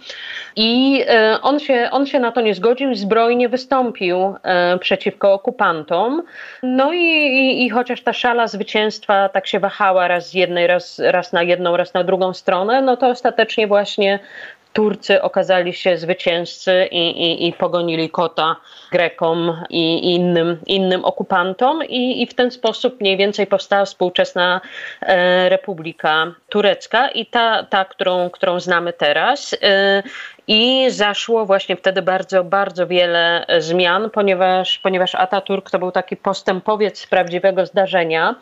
I 0.55 1.03
e, 1.07 1.39
on 1.41 1.59
się, 1.59 1.89
on 1.91 2.05
się 2.05 2.19
na 2.19 2.31
to 2.31 2.41
nie 2.41 2.55
zgodził 2.55 2.95
zbrojnie 2.95 3.49
wystąpił 3.49 4.35
przeciwko 4.79 5.33
okupantom. 5.33 6.23
No 6.63 6.93
i, 6.93 6.97
i, 6.97 7.65
i 7.65 7.69
chociaż 7.69 8.01
ta 8.01 8.13
szala 8.13 8.47
zwycięstwa 8.47 9.29
tak 9.29 9.47
się 9.47 9.59
wahała 9.59 10.07
raz 10.07 10.29
z 10.29 10.33
jednej, 10.33 10.67
raz, 10.67 11.01
raz 11.03 11.33
na 11.33 11.43
jedną, 11.43 11.77
raz 11.77 11.93
na 11.93 12.03
drugą 12.03 12.33
stronę, 12.33 12.81
no 12.81 12.97
to 12.97 13.07
ostatecznie 13.07 13.67
właśnie 13.67 14.19
Turcy 14.75 15.21
okazali 15.21 15.73
się 15.73 15.97
zwycięzcy 15.97 16.87
i, 16.91 17.09
i, 17.09 17.47
i 17.47 17.53
pogonili 17.53 18.09
kota 18.09 18.55
Grekom 18.91 19.63
i 19.69 20.13
innym, 20.15 20.57
innym 20.65 21.05
okupantom 21.05 21.83
i, 21.83 22.21
i 22.21 22.27
w 22.27 22.33
ten 22.33 22.51
sposób 22.51 23.01
mniej 23.01 23.17
więcej 23.17 23.47
powstała 23.47 23.85
współczesna 23.85 24.61
e, 25.01 25.49
Republika 25.49 26.31
Turecka 26.55 27.09
i 27.09 27.25
ta, 27.25 27.63
ta 27.63 27.85
którą, 27.85 28.29
którą 28.29 28.59
znamy 28.59 28.93
teraz. 28.93 29.55
E, 29.61 30.03
i 30.47 30.85
zaszło 30.89 31.45
właśnie 31.45 31.75
wtedy 31.75 32.01
bardzo, 32.01 32.43
bardzo 32.43 32.87
wiele 32.87 33.45
zmian, 33.59 34.09
ponieważ, 34.09 34.79
ponieważ 34.79 35.15
Ataturk 35.15 35.69
to 35.69 35.79
był 35.79 35.91
taki 35.91 36.17
postępowiec 36.17 37.07
prawdziwego 37.07 37.65
zdarzenia. 37.65 38.35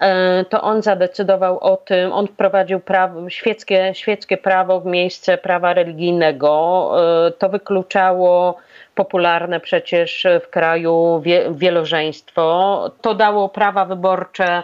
E, 0.00 0.44
to 0.44 0.62
on 0.62 0.82
zadecydował 0.82 1.58
o 1.58 1.76
tym, 1.76 2.12
on 2.12 2.26
wprowadził 2.26 2.80
prawo, 2.80 3.30
świeckie, 3.30 3.92
świeckie 3.94 4.36
prawo 4.36 4.80
w 4.80 4.86
miejsce 4.86 5.38
prawa 5.38 5.74
religijnego. 5.74 6.92
E, 7.26 7.30
to 7.30 7.48
wykluczało 7.48 8.56
popularne 8.94 9.60
przecież 9.60 10.26
w 10.44 10.50
kraju 10.50 11.22
wielożeństwo. 11.50 12.84
To 13.00 13.14
dało 13.14 13.48
prawa 13.48 13.84
wyborcze 13.84 14.62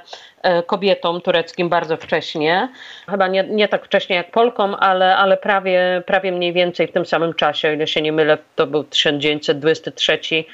kobietom 0.66 1.20
tureckim 1.20 1.68
bardzo 1.68 1.96
wcześnie. 1.96 2.68
Chyba 3.08 3.28
nie, 3.28 3.44
nie 3.44 3.68
tak 3.68 3.84
wcześnie 3.84 4.16
jak 4.16 4.30
Polkom, 4.30 4.76
ale, 4.80 5.16
ale 5.16 5.36
prawie, 5.36 6.02
prawie 6.06 6.32
mniej 6.32 6.52
więcej 6.52 6.86
w 6.86 6.92
tym 6.92 7.06
samym 7.06 7.34
czasie, 7.34 7.68
o 7.68 7.72
ile 7.72 7.86
się 7.86 8.02
nie 8.02 8.12
mylę, 8.12 8.38
to 8.56 8.66
był 8.66 8.84
1923 8.84 10.44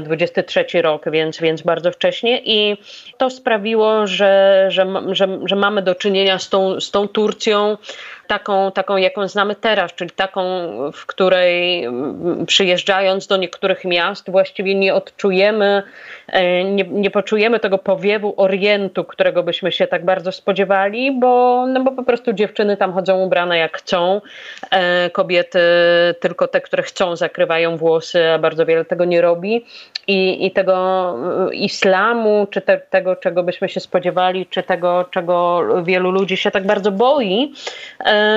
23 0.00 0.66
e, 0.74 0.82
rok, 0.82 1.10
więc, 1.10 1.40
więc 1.40 1.62
bardzo 1.62 1.92
wcześnie 1.92 2.40
i 2.44 2.76
to 3.18 3.30
sprawiło, 3.30 4.06
że, 4.06 4.66
że, 4.68 4.86
że, 5.10 5.38
że 5.44 5.56
mamy 5.56 5.82
do 5.82 5.94
czynienia 5.94 6.38
z 6.38 6.48
tą, 6.48 6.80
z 6.80 6.90
tą 6.90 7.08
Turcją 7.08 7.76
taką, 8.26 8.72
taką, 8.72 8.96
jaką 8.96 9.28
znamy 9.28 9.54
teraz, 9.54 9.94
czyli 9.94 10.10
taką, 10.10 10.42
w 10.92 11.06
której 11.06 11.88
przyjeżdżając 12.46 13.26
do 13.26 13.36
niektórych 13.36 13.84
miast 13.84 14.30
właściwie 14.30 14.74
nie 14.74 14.94
odczujemy, 14.94 15.82
e, 16.26 16.64
nie, 16.64 16.84
nie 16.84 17.10
poczujemy 17.10 17.60
tego 17.60 17.78
powiewu 17.78 18.34
Orientu, 18.54 19.04
którego 19.04 19.42
byśmy 19.42 19.72
się 19.72 19.86
tak 19.86 20.04
bardzo 20.04 20.32
spodziewali, 20.32 21.12
bo, 21.12 21.66
no 21.66 21.84
bo 21.84 21.92
po 21.92 22.02
prostu 22.02 22.32
dziewczyny 22.32 22.76
tam 22.76 22.92
chodzą 22.92 23.22
ubrane 23.22 23.58
jak 23.58 23.76
chcą, 23.78 24.20
e, 24.70 25.10
kobiety 25.10 25.58
tylko 26.20 26.48
te, 26.48 26.60
które 26.60 26.82
chcą 26.82 27.16
zakrywają 27.16 27.76
włosy, 27.76 28.30
a 28.30 28.38
bardzo 28.38 28.66
wiele 28.66 28.84
tego 28.84 29.04
nie 29.04 29.20
robi 29.20 29.64
i, 30.06 30.46
i 30.46 30.50
tego 30.50 30.74
e, 31.50 31.54
islamu, 31.54 32.46
czy 32.50 32.60
te, 32.60 32.78
tego, 32.78 33.16
czego 33.16 33.42
byśmy 33.42 33.68
się 33.68 33.80
spodziewali, 33.80 34.46
czy 34.46 34.62
tego, 34.62 35.04
czego 35.10 35.60
wielu 35.82 36.10
ludzi 36.10 36.36
się 36.36 36.50
tak 36.50 36.66
bardzo 36.66 36.92
boi, 36.92 37.52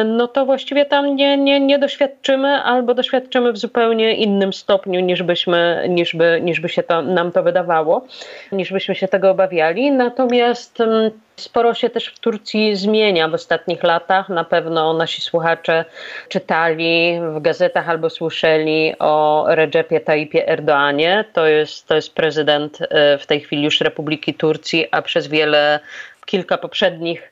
no 0.06 0.28
to 0.28 0.46
właściwie 0.46 0.86
tam 0.86 1.16
nie, 1.16 1.38
nie, 1.38 1.60
nie 1.60 1.80
doświadczymy 1.80 2.48
albo 2.48 2.94
doświadczymy 2.94 3.52
w 3.52 3.58
zupełnie 3.58 4.16
innym 4.16 4.54
stopniu 4.54 5.00
niż 5.00 5.24
byśmy, 5.24 5.86
niż 5.90 6.16
by, 6.16 6.40
niż 6.44 6.60
by 6.60 6.70
się 6.70 6.84
to, 6.84 7.02
nam 7.02 7.32
to 7.32 7.44
wydawało, 7.44 8.06
niż 8.52 8.74
byśmy 8.74 8.96
się 8.96 9.08
tego 9.08 9.32
obawiali. 9.32 9.92
Natomiast 9.98 10.82
mm, 10.82 11.12
Sporo 11.40 11.74
się 11.74 11.90
też 11.90 12.08
w 12.08 12.20
Turcji 12.20 12.76
zmienia 12.76 13.28
w 13.28 13.34
ostatnich 13.34 13.84
latach. 13.84 14.30
Na 14.30 14.44
pewno 14.44 14.94
nasi 14.94 15.22
słuchacze 15.22 15.86
czytali 16.30 17.20
w 17.36 17.42
gazetach 17.42 17.90
albo 17.90 18.10
słyszeli 18.10 18.94
o 19.00 19.46
Recepie 19.48 20.00
Tayyipie 20.00 20.48
Erdoanie. 20.48 21.26
To 21.34 21.48
jest, 21.48 21.88
to 21.88 21.96
jest 21.96 22.14
prezydent 22.14 22.80
e, 22.82 23.18
w 23.18 23.26
tej 23.26 23.42
chwili 23.42 23.64
już 23.64 23.82
Republiki 23.82 24.34
Turcji, 24.34 24.88
a 24.92 25.02
przez 25.02 25.28
wiele, 25.28 25.80
kilka 26.26 26.58
poprzednich 26.58 27.32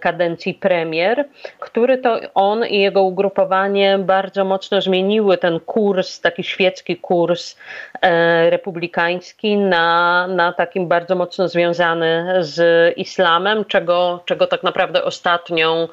kadencji 0.00 0.54
premier, 0.54 1.24
który 1.58 1.98
to 1.98 2.18
on 2.34 2.66
i 2.66 2.78
jego 2.80 3.02
ugrupowanie 3.02 3.98
bardzo 3.98 4.44
mocno 4.44 4.80
zmieniły 4.80 5.38
ten 5.38 5.60
kurs, 5.60 6.20
taki 6.20 6.44
świecki 6.44 6.96
kurs 6.96 7.56
e, 8.02 8.50
republikański 8.50 9.56
na, 9.56 10.26
na 10.26 10.52
takim 10.52 10.88
bardzo 10.88 11.14
mocno 11.14 11.48
związany 11.48 12.26
z 12.40 12.92
islamem, 12.98 13.64
czego, 13.64 14.22
czego 14.24 14.46
tak 14.46 14.62
naprawdę 14.62 15.04
ostatnią, 15.04 15.88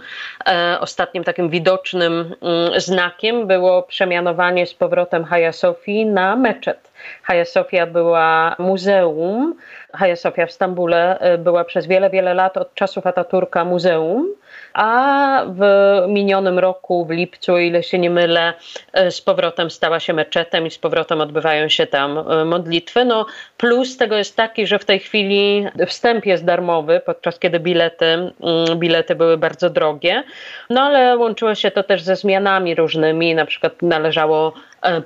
e, 0.47 0.77
ostatnim 0.79 1.23
takim 1.23 1.49
widocznym 1.49 2.35
mm, 2.41 2.79
znakiem 2.79 3.47
było 3.47 3.83
przemianowanie 3.83 4.65
z 4.65 4.73
powrotem 4.73 5.25
Hagia 5.25 5.51
Sofii 5.51 6.05
na 6.05 6.35
meczet. 6.35 6.91
Hagia 7.23 7.45
Sofia 7.45 7.85
była 7.85 8.55
muzeum. 8.59 9.55
Hagia 9.93 10.15
Sofia 10.15 10.45
w 10.45 10.51
Stambule 10.51 11.19
e, 11.19 11.37
była 11.37 11.63
przez 11.63 11.87
wiele, 11.87 12.09
wiele 12.09 12.33
lat 12.33 12.57
od 12.57 12.73
czasów 12.75 13.07
Ataturka 13.07 13.65
muzeum 13.65 14.27
a 14.73 15.45
w 15.47 15.61
minionym 16.07 16.59
roku, 16.59 17.05
w 17.05 17.09
lipcu, 17.09 17.53
o 17.53 17.57
ile 17.57 17.83
się 17.83 17.99
nie 17.99 18.09
mylę, 18.09 18.53
e, 18.93 19.11
z 19.11 19.21
powrotem 19.21 19.71
stała 19.71 19.99
się 19.99 20.13
meczetem 20.13 20.67
i 20.67 20.71
z 20.71 20.77
powrotem 20.77 21.21
odbywają 21.21 21.69
się 21.69 21.87
tam 21.87 22.17
e, 22.17 22.45
modlitwy. 22.45 23.05
No, 23.05 23.25
plus 23.57 23.97
tego 23.97 24.17
jest 24.17 24.35
taki, 24.35 24.67
że 24.67 24.79
w 24.79 24.85
tej 24.85 24.99
chwili 24.99 25.67
wstęp 25.87 26.25
jest 26.25 26.45
darmowy, 26.45 27.01
podczas 27.05 27.39
kiedy 27.39 27.59
bilety, 27.59 28.05
mm, 28.05 28.33
bilety 28.79 29.15
były 29.15 29.37
bardzo 29.37 29.69
drogie, 29.69 30.23
no 30.69 30.81
ale 30.81 31.17
łączyło 31.17 31.55
się 31.55 31.71
to 31.71 31.83
też 31.83 32.01
ze 32.01 32.15
zmianami 32.15 32.75
różnymi, 32.75 33.35
na 33.35 33.45
przykład 33.45 33.81
należało 33.81 34.53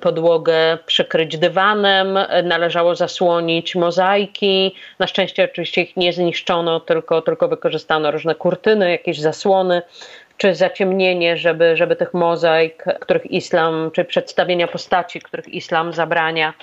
podłogę 0.02 0.78
przykryć 0.86 1.38
dywanem, 1.38 2.20
należało 2.44 2.96
zasłonić 2.96 3.76
mozaiki. 3.76 4.76
Na 5.00 5.08
szczęście 5.08 5.44
oczywiście 5.44 5.82
ich 5.82 5.98
nie 5.98 6.14
zniszczono, 6.14 6.80
tylko, 6.80 7.22
tylko 7.22 7.48
wykorzystano 7.48 8.12
różne 8.12 8.36
kurtyny, 8.36 8.92
jakieś 8.92 9.20
zasłony 9.20 9.42
zasłony 9.42 9.82
czy 10.38 10.56
zaciemnienie, 10.56 11.38
żeby, 11.38 11.78
żeby 11.78 11.96
tych 11.96 12.14
mozaik, 12.14 12.84
których 13.00 13.32
islam, 13.32 13.92
czy 13.94 14.06
przedstawienia 14.06 14.68
postaci, 14.68 15.22
których 15.22 15.48
islam 15.48 15.94
zabrania, 15.94 16.54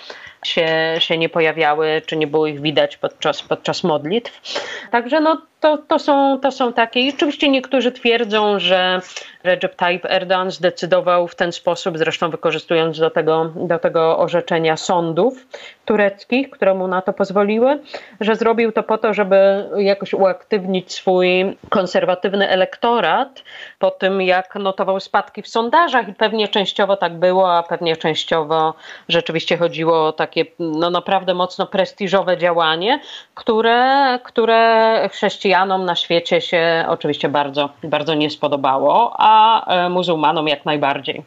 się, 0.48 0.68
się 0.98 1.18
nie 1.18 1.28
pojawiały, 1.28 2.02
czy 2.06 2.16
nie 2.16 2.26
było 2.26 2.46
ich 2.46 2.60
widać 2.60 2.96
podczas, 2.96 3.42
podczas 3.42 3.84
modlitw. 3.84 4.60
Także 4.90 5.20
no, 5.20 5.42
to, 5.60 5.78
to, 5.78 5.98
są, 5.98 6.38
to 6.42 6.50
są 6.50 6.72
takie. 6.72 7.00
I 7.00 7.14
oczywiście 7.14 7.48
niektórzy 7.48 7.92
twierdzą, 7.92 8.58
że 8.58 9.00
Recep 9.44 9.74
Tayyip 9.74 10.04
Erdogan 10.04 10.50
zdecydował 10.50 11.28
w 11.28 11.34
ten 11.34 11.52
sposób, 11.52 11.98
zresztą 11.98 12.30
wykorzystując 12.30 12.98
do 12.98 13.10
tego, 13.10 13.52
do 13.56 13.78
tego 13.78 14.18
orzeczenia 14.18 14.76
sądów 14.76 15.46
tureckich, 15.84 16.50
które 16.50 16.74
mu 16.74 16.88
na 16.88 17.02
to 17.02 17.12
pozwoliły, 17.12 17.78
że 18.20 18.36
zrobił 18.36 18.72
to 18.72 18.82
po 18.82 18.98
to, 18.98 19.14
żeby 19.14 19.64
jakoś 19.76 20.14
uaktywnić 20.14 20.92
swój 20.92 21.56
konserwatywny 21.68 22.48
elektorat 22.48 23.42
po 23.78 23.90
tym, 23.90 24.22
jak 24.22 24.54
notował 24.54 25.00
spadki 25.00 25.42
w 25.42 25.48
sondażach 25.48 26.08
i 26.08 26.14
pewnie 26.14 26.48
częściowo 26.48 26.96
tak 26.96 27.18
było, 27.18 27.56
a 27.56 27.62
pewnie 27.62 27.96
częściowo 27.96 28.74
rzeczywiście 29.08 29.56
chodziło 29.56 30.06
o 30.06 30.12
takie 30.12 30.37
no, 30.58 30.90
naprawdę 30.90 31.34
mocno 31.34 31.66
prestiżowe 31.66 32.38
działanie, 32.38 33.00
które, 33.34 34.18
które 34.24 35.08
chrześcijanom 35.12 35.84
na 35.84 35.96
świecie 35.96 36.40
się 36.40 36.84
oczywiście 36.88 37.28
bardzo, 37.28 37.70
bardzo 37.84 38.14
nie 38.14 38.30
spodobało, 38.30 39.14
a 39.18 39.64
e, 39.66 39.88
muzułmanom 39.88 40.48
jak 40.48 40.64
najbardziej. 40.64 41.22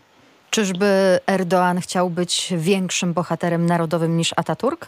Czyżby 0.49 1.19
Erdoğan 1.27 1.81
chciał 1.81 2.09
być 2.09 2.53
większym 2.57 3.13
bohaterem 3.13 3.65
narodowym 3.65 4.17
niż 4.17 4.33
Ataturk? 4.35 4.87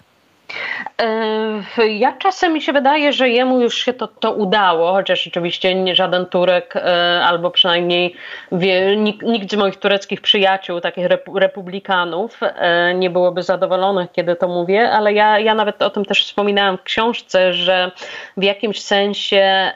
E, 1.78 1.88
ja 1.88 2.14
czasem 2.14 2.54
mi 2.54 2.62
się 2.62 2.74
wydaje, 2.74 3.14
że 3.14 3.30
jemu 3.30 3.62
już 3.62 3.76
się 3.76 3.94
to, 3.94 4.08
to 4.08 4.32
udało, 4.32 4.94
chociaż 4.94 5.28
oczywiście 5.28 5.96
żaden 5.96 6.26
Turek, 6.26 6.76
e, 6.76 7.22
albo 7.26 7.52
przynajmniej 7.52 8.16
wie, 8.52 8.98
nikt, 8.98 9.22
nikt, 9.22 9.52
z 9.52 9.56
moich 9.56 9.78
tureckich 9.78 10.22
przyjaciół, 10.22 10.82
takich 10.82 11.06
republikanów, 11.36 12.40
e, 12.42 12.94
nie 12.94 13.10
byłoby 13.10 13.44
zadowolonych, 13.44 14.12
kiedy 14.12 14.36
to 14.36 14.48
mówię, 14.48 14.92
ale 14.92 15.14
ja, 15.14 15.40
ja 15.40 15.56
nawet 15.56 15.82
o 15.82 15.90
tym 15.90 16.06
też 16.06 16.26
wspominałam 16.26 16.78
w 16.78 16.84
książce, 16.84 17.54
że 17.54 17.92
w 18.38 18.44
jakimś 18.44 18.82
sensie 18.82 19.72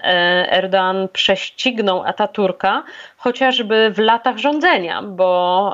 Erdoğan 0.52 1.08
prześcignął 1.08 2.04
Ataturka, 2.04 2.84
chociażby 3.28 3.92
w 3.92 4.00
latach 4.00 4.38
rządzenia, 4.38 5.02
bo 5.02 5.74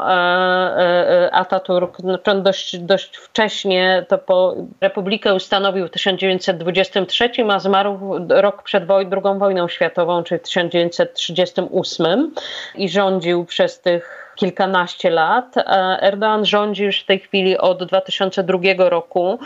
Ataturk 1.32 1.98
no, 2.04 2.18
dość, 2.42 2.78
dość 2.78 3.18
wcześnie 3.18 4.06
to 4.08 4.18
po 4.18 4.56
Republikę 4.82 5.36
ustanowił 5.36 5.88
w 5.88 5.92
1923, 5.92 7.30
a 7.50 7.60
zmarł 7.60 8.20
rok 8.30 8.64
przed 8.64 8.84
II 8.92 9.40
wojną 9.40 9.68
światową, 9.68 10.24
czyli 10.24 10.40
w 10.40 10.44
1938 10.44 12.34
i 12.76 12.90
rządził 12.90 13.46
przez 13.46 13.82
tych 13.82 14.33
kilkanaście 14.36 15.10
lat. 15.10 15.56
Erdoğan 16.02 16.46
rządzi 16.46 16.84
już 16.84 17.00
w 17.00 17.06
tej 17.06 17.20
chwili 17.20 17.58
od 17.58 17.84
2002 17.84 18.60
roku, 18.90 19.40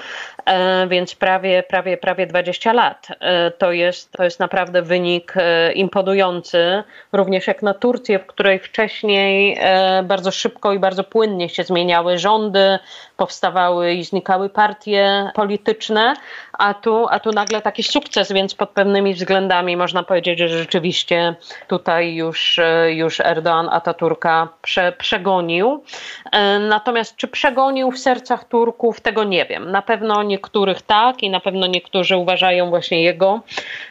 więc 0.87 1.15
prawie, 1.15 1.63
prawie, 1.63 1.97
prawie 1.97 2.27
20 2.27 2.73
lat. 2.73 3.07
To 3.57 3.71
jest, 3.71 4.11
to 4.11 4.23
jest 4.23 4.39
naprawdę 4.39 4.81
wynik 4.81 5.33
imponujący, 5.73 6.83
również 7.13 7.47
jak 7.47 7.61
na 7.61 7.73
Turcję, 7.73 8.19
w 8.19 8.25
której 8.25 8.59
wcześniej 8.59 9.59
bardzo 10.03 10.31
szybko 10.31 10.73
i 10.73 10.79
bardzo 10.79 11.03
płynnie 11.03 11.49
się 11.49 11.63
zmieniały 11.63 12.17
rządy, 12.17 12.79
powstawały 13.17 13.93
i 13.93 14.03
znikały 14.03 14.49
partie 14.49 15.31
polityczne, 15.33 16.13
a 16.53 16.73
tu, 16.73 17.07
a 17.09 17.19
tu 17.19 17.31
nagle 17.31 17.61
taki 17.61 17.83
sukces, 17.83 18.31
więc 18.31 18.55
pod 18.55 18.69
pewnymi 18.69 19.13
względami 19.13 19.77
można 19.77 20.03
powiedzieć, 20.03 20.39
że 20.39 20.47
rzeczywiście 20.47 21.35
tutaj 21.67 22.15
już, 22.15 22.59
już 22.89 23.19
Erdoğan 23.19 23.67
Ataturka 23.71 24.47
prze, 24.77 24.91
przegonił. 24.91 25.83
E, 26.31 26.59
natomiast 26.59 27.15
czy 27.15 27.27
przegonił 27.27 27.91
w 27.91 27.99
sercach 27.99 28.47
Turków, 28.47 29.01
tego 29.01 29.23
nie 29.23 29.45
wiem. 29.45 29.71
Na 29.71 29.81
pewno 29.81 30.23
niektórych 30.23 30.81
tak 30.81 31.23
i 31.23 31.29
na 31.29 31.39
pewno 31.39 31.67
niektórzy 31.67 32.17
uważają 32.17 32.69
właśnie 32.69 33.03
jego 33.03 33.41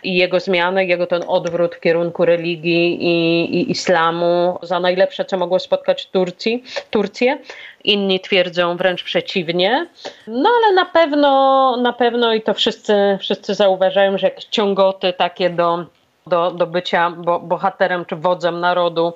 i 0.02 0.16
jego 0.16 0.40
zmiany, 0.40 0.86
jego 0.86 1.06
ten 1.06 1.22
odwrót 1.28 1.74
w 1.74 1.80
kierunku 1.80 2.24
religii 2.24 3.04
i, 3.04 3.54
i 3.56 3.70
islamu 3.70 4.58
za 4.62 4.80
najlepsze, 4.80 5.24
co 5.24 5.38
mogło 5.38 5.58
spotkać 5.58 6.06
Turcji, 6.06 6.62
Turcję. 6.90 7.38
Inni 7.84 8.20
twierdzą 8.20 8.76
wręcz 8.76 9.04
przeciwnie. 9.04 9.86
No 10.26 10.50
ale 10.56 10.74
na 10.74 10.84
pewno, 10.84 11.76
na 11.76 11.92
pewno 11.92 12.34
i 12.34 12.42
to 12.42 12.54
wszyscy, 12.54 13.18
wszyscy 13.20 13.54
zauważają, 13.54 14.18
że 14.18 14.26
jakieś 14.26 14.44
ciągoty 14.44 15.12
takie 15.12 15.50
do 15.50 15.84
do, 16.26 16.50
do 16.50 16.66
bycia 16.66 17.10
bo, 17.10 17.40
bohaterem 17.40 18.04
czy 18.04 18.16
wodzem 18.16 18.60
narodu 18.60 19.14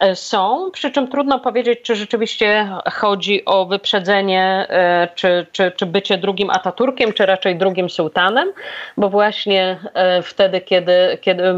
e, 0.00 0.16
są. 0.16 0.70
Przy 0.72 0.90
czym 0.90 1.08
trudno 1.08 1.38
powiedzieć, 1.38 1.78
czy 1.82 1.96
rzeczywiście 1.96 2.68
chodzi 2.92 3.44
o 3.44 3.66
wyprzedzenie, 3.66 4.66
e, 4.68 5.08
czy, 5.14 5.46
czy, 5.52 5.72
czy 5.76 5.86
bycie 5.86 6.18
drugim 6.18 6.50
Ataturkiem, 6.50 7.12
czy 7.12 7.26
raczej 7.26 7.56
drugim 7.56 7.90
sułtanem, 7.90 8.52
bo 8.96 9.08
właśnie 9.08 9.78
e, 9.94 10.22
wtedy, 10.22 10.60
kiedy, 10.60 11.18
kiedy 11.20 11.54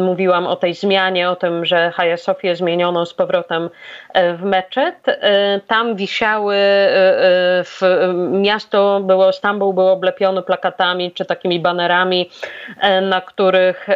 mówiłam 0.00 0.46
o 0.46 0.56
tej 0.56 0.74
zmianie, 0.74 1.30
o 1.30 1.36
tym, 1.36 1.64
że 1.64 1.90
Hagia 1.90 2.16
Sofię 2.16 2.56
zmieniono 2.56 3.06
z 3.06 3.14
powrotem 3.14 3.70
w 4.38 4.42
meczet, 4.42 5.06
tam 5.66 5.96
wisiały, 5.96 6.56
w, 7.64 7.80
miasto 8.30 9.00
było, 9.00 9.32
Stambuł 9.32 9.72
było 9.72 9.92
oblepione 9.92 10.42
plakatami 10.42 11.12
czy 11.12 11.24
takimi 11.24 11.60
banerami, 11.60 12.30
na 13.02 13.20
których 13.20 13.88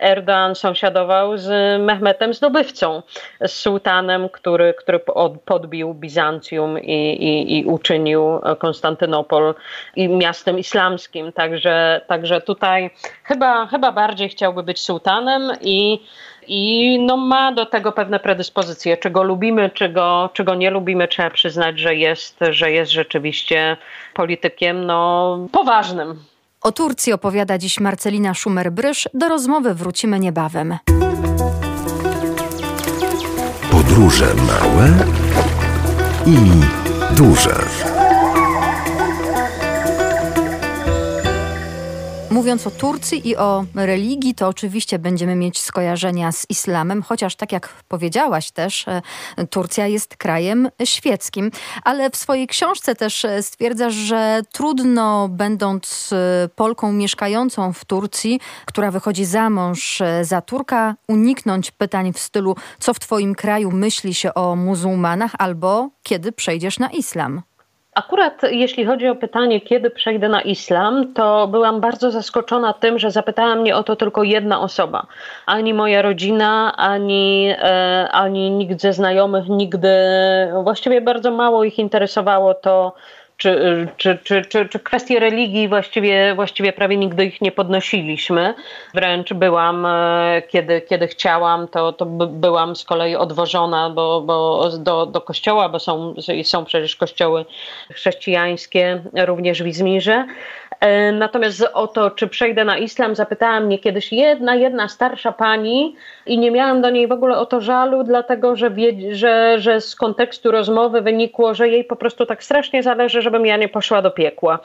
Erdoğan 0.00 0.54
sąsiadował 0.54 1.38
z 1.38 1.80
Mehmetem 1.82 2.34
Zdobywcą, 2.34 3.02
z 3.46 3.52
sułtanem, 3.52 4.28
który, 4.28 4.74
który 4.74 5.00
podbił 5.44 5.94
Bizancjum 5.94 6.78
i, 6.78 7.12
i, 7.12 7.58
i 7.58 7.64
uczynił 7.64 8.40
Konstantynopol 8.58 9.54
miastem 9.96 10.58
islamskim. 10.58 11.32
Także, 11.32 12.00
także 12.06 12.40
tutaj 12.40 12.90
chyba, 13.24 13.66
chyba 13.66 13.92
bardziej 13.92 14.28
chciałby 14.28 14.62
być 14.62 14.80
sułtanem 14.80 15.52
i 15.60 16.00
i 16.48 16.98
no 17.00 17.16
ma 17.16 17.52
do 17.52 17.66
tego 17.66 17.92
pewne 17.92 18.20
predyspozycje. 18.20 18.96
Czy 18.96 19.10
go 19.10 19.22
lubimy, 19.22 19.70
czy 19.70 19.88
go, 19.88 20.30
czy 20.32 20.44
go 20.44 20.54
nie 20.54 20.70
lubimy, 20.70 21.08
trzeba 21.08 21.30
przyznać, 21.30 21.78
że 21.78 21.94
jest, 21.94 22.38
że 22.50 22.72
jest 22.72 22.92
rzeczywiście 22.92 23.76
politykiem 24.14 24.86
no, 24.86 25.38
poważnym. 25.52 26.24
O 26.60 26.72
Turcji 26.72 27.12
opowiada 27.12 27.58
dziś 27.58 27.80
Marcelina 27.80 28.32
Szumer-Brysz. 28.32 29.06
Do 29.14 29.28
rozmowy 29.28 29.74
wrócimy 29.74 30.20
niebawem. 30.20 30.78
Podróże 33.70 34.34
małe 34.34 34.88
i 36.26 36.36
duże. 37.14 37.97
Mówiąc 42.38 42.66
o 42.66 42.70
Turcji 42.70 43.28
i 43.28 43.36
o 43.36 43.64
religii, 43.74 44.34
to 44.34 44.48
oczywiście 44.48 44.98
będziemy 44.98 45.36
mieć 45.36 45.60
skojarzenia 45.60 46.32
z 46.32 46.46
islamem, 46.48 47.02
chociaż 47.02 47.36
tak 47.36 47.52
jak 47.52 47.68
powiedziałaś 47.88 48.50
też, 48.50 48.88
e, 48.88 49.02
Turcja 49.50 49.86
jest 49.86 50.16
krajem 50.16 50.68
świeckim. 50.84 51.50
Ale 51.84 52.10
w 52.10 52.16
swojej 52.16 52.46
książce 52.46 52.94
też 52.94 53.24
e, 53.24 53.42
stwierdzasz, 53.42 53.94
że 53.94 54.40
trudno, 54.52 55.28
będąc 55.28 56.10
e, 56.12 56.48
Polką 56.54 56.92
mieszkającą 56.92 57.72
w 57.72 57.84
Turcji, 57.84 58.40
która 58.64 58.90
wychodzi 58.90 59.24
za 59.24 59.50
mąż 59.50 60.02
za 60.22 60.40
Turka, 60.40 60.94
uniknąć 61.08 61.70
pytań 61.70 62.12
w 62.12 62.18
stylu, 62.18 62.56
co 62.78 62.94
w 62.94 62.98
Twoim 62.98 63.34
kraju 63.34 63.70
myśli 63.70 64.14
się 64.14 64.34
o 64.34 64.56
muzułmanach, 64.56 65.32
albo 65.38 65.90
kiedy 66.02 66.32
przejdziesz 66.32 66.78
na 66.78 66.90
islam. 66.90 67.42
Akurat 67.98 68.42
jeśli 68.50 68.84
chodzi 68.84 69.08
o 69.08 69.14
pytanie, 69.14 69.60
kiedy 69.60 69.90
przejdę 69.90 70.28
na 70.28 70.40
islam, 70.40 71.14
to 71.14 71.48
byłam 71.48 71.80
bardzo 71.80 72.10
zaskoczona 72.10 72.72
tym, 72.72 72.98
że 72.98 73.10
zapytała 73.10 73.54
mnie 73.54 73.76
o 73.76 73.82
to 73.82 73.96
tylko 73.96 74.22
jedna 74.22 74.60
osoba. 74.60 75.06
Ani 75.46 75.74
moja 75.74 76.02
rodzina, 76.02 76.72
ani, 76.76 77.54
e, 77.58 78.08
ani 78.12 78.50
nikt 78.50 78.80
ze 78.80 78.92
znajomych 78.92 79.48
nigdy, 79.48 79.88
właściwie 80.62 81.00
bardzo 81.00 81.30
mało 81.30 81.64
ich 81.64 81.78
interesowało 81.78 82.54
to, 82.54 82.92
czy, 83.38 83.86
czy, 83.96 84.18
czy, 84.24 84.42
czy, 84.42 84.68
czy 84.68 84.78
kwestie 84.78 85.20
religii 85.20 85.68
właściwie, 85.68 86.34
właściwie 86.34 86.72
prawie 86.72 86.96
nigdy 86.96 87.24
ich 87.24 87.40
nie 87.40 87.52
podnosiliśmy. 87.52 88.54
Wręcz 88.94 89.32
byłam, 89.32 89.86
e, 89.86 90.42
kiedy, 90.48 90.80
kiedy 90.80 91.08
chciałam, 91.08 91.68
to, 91.68 91.92
to 91.92 92.06
byłam 92.06 92.76
z 92.76 92.84
kolei 92.84 93.16
odwożona 93.16 93.90
bo, 93.90 94.20
bo 94.20 94.70
do, 94.78 95.06
do 95.06 95.20
kościoła, 95.20 95.68
bo 95.68 95.78
są, 95.78 96.14
są 96.44 96.64
przecież 96.64 96.96
kościoły 96.96 97.44
chrześcijańskie 97.92 99.02
również 99.26 99.62
w 99.62 99.66
Izmirze. 99.66 100.26
E, 100.80 101.12
natomiast 101.12 101.64
o 101.72 101.86
to, 101.86 102.10
czy 102.10 102.28
przejdę 102.28 102.64
na 102.64 102.78
islam, 102.78 103.14
zapytała 103.14 103.60
mnie 103.60 103.78
kiedyś 103.78 104.12
jedna, 104.12 104.54
jedna 104.54 104.88
starsza 104.88 105.32
pani 105.32 105.96
i 106.26 106.38
nie 106.38 106.50
miałam 106.50 106.82
do 106.82 106.90
niej 106.90 107.06
w 107.08 107.12
ogóle 107.12 107.38
o 107.38 107.46
to 107.46 107.60
żalu, 107.60 108.04
dlatego 108.04 108.56
że, 108.56 108.70
wie, 108.70 109.16
że, 109.16 109.56
że 109.58 109.80
z 109.80 109.96
kontekstu 109.96 110.50
rozmowy 110.50 111.00
wynikło, 111.00 111.54
że 111.54 111.68
jej 111.68 111.84
po 111.84 111.96
prostu 111.96 112.26
tak 112.26 112.44
strasznie 112.44 112.82
zależy, 112.82 113.22
żebym 113.22 113.46
ja 113.46 113.56
nie 113.56 113.68
poszła 113.68 114.02
do 114.02 114.10
piekła. 114.10 114.58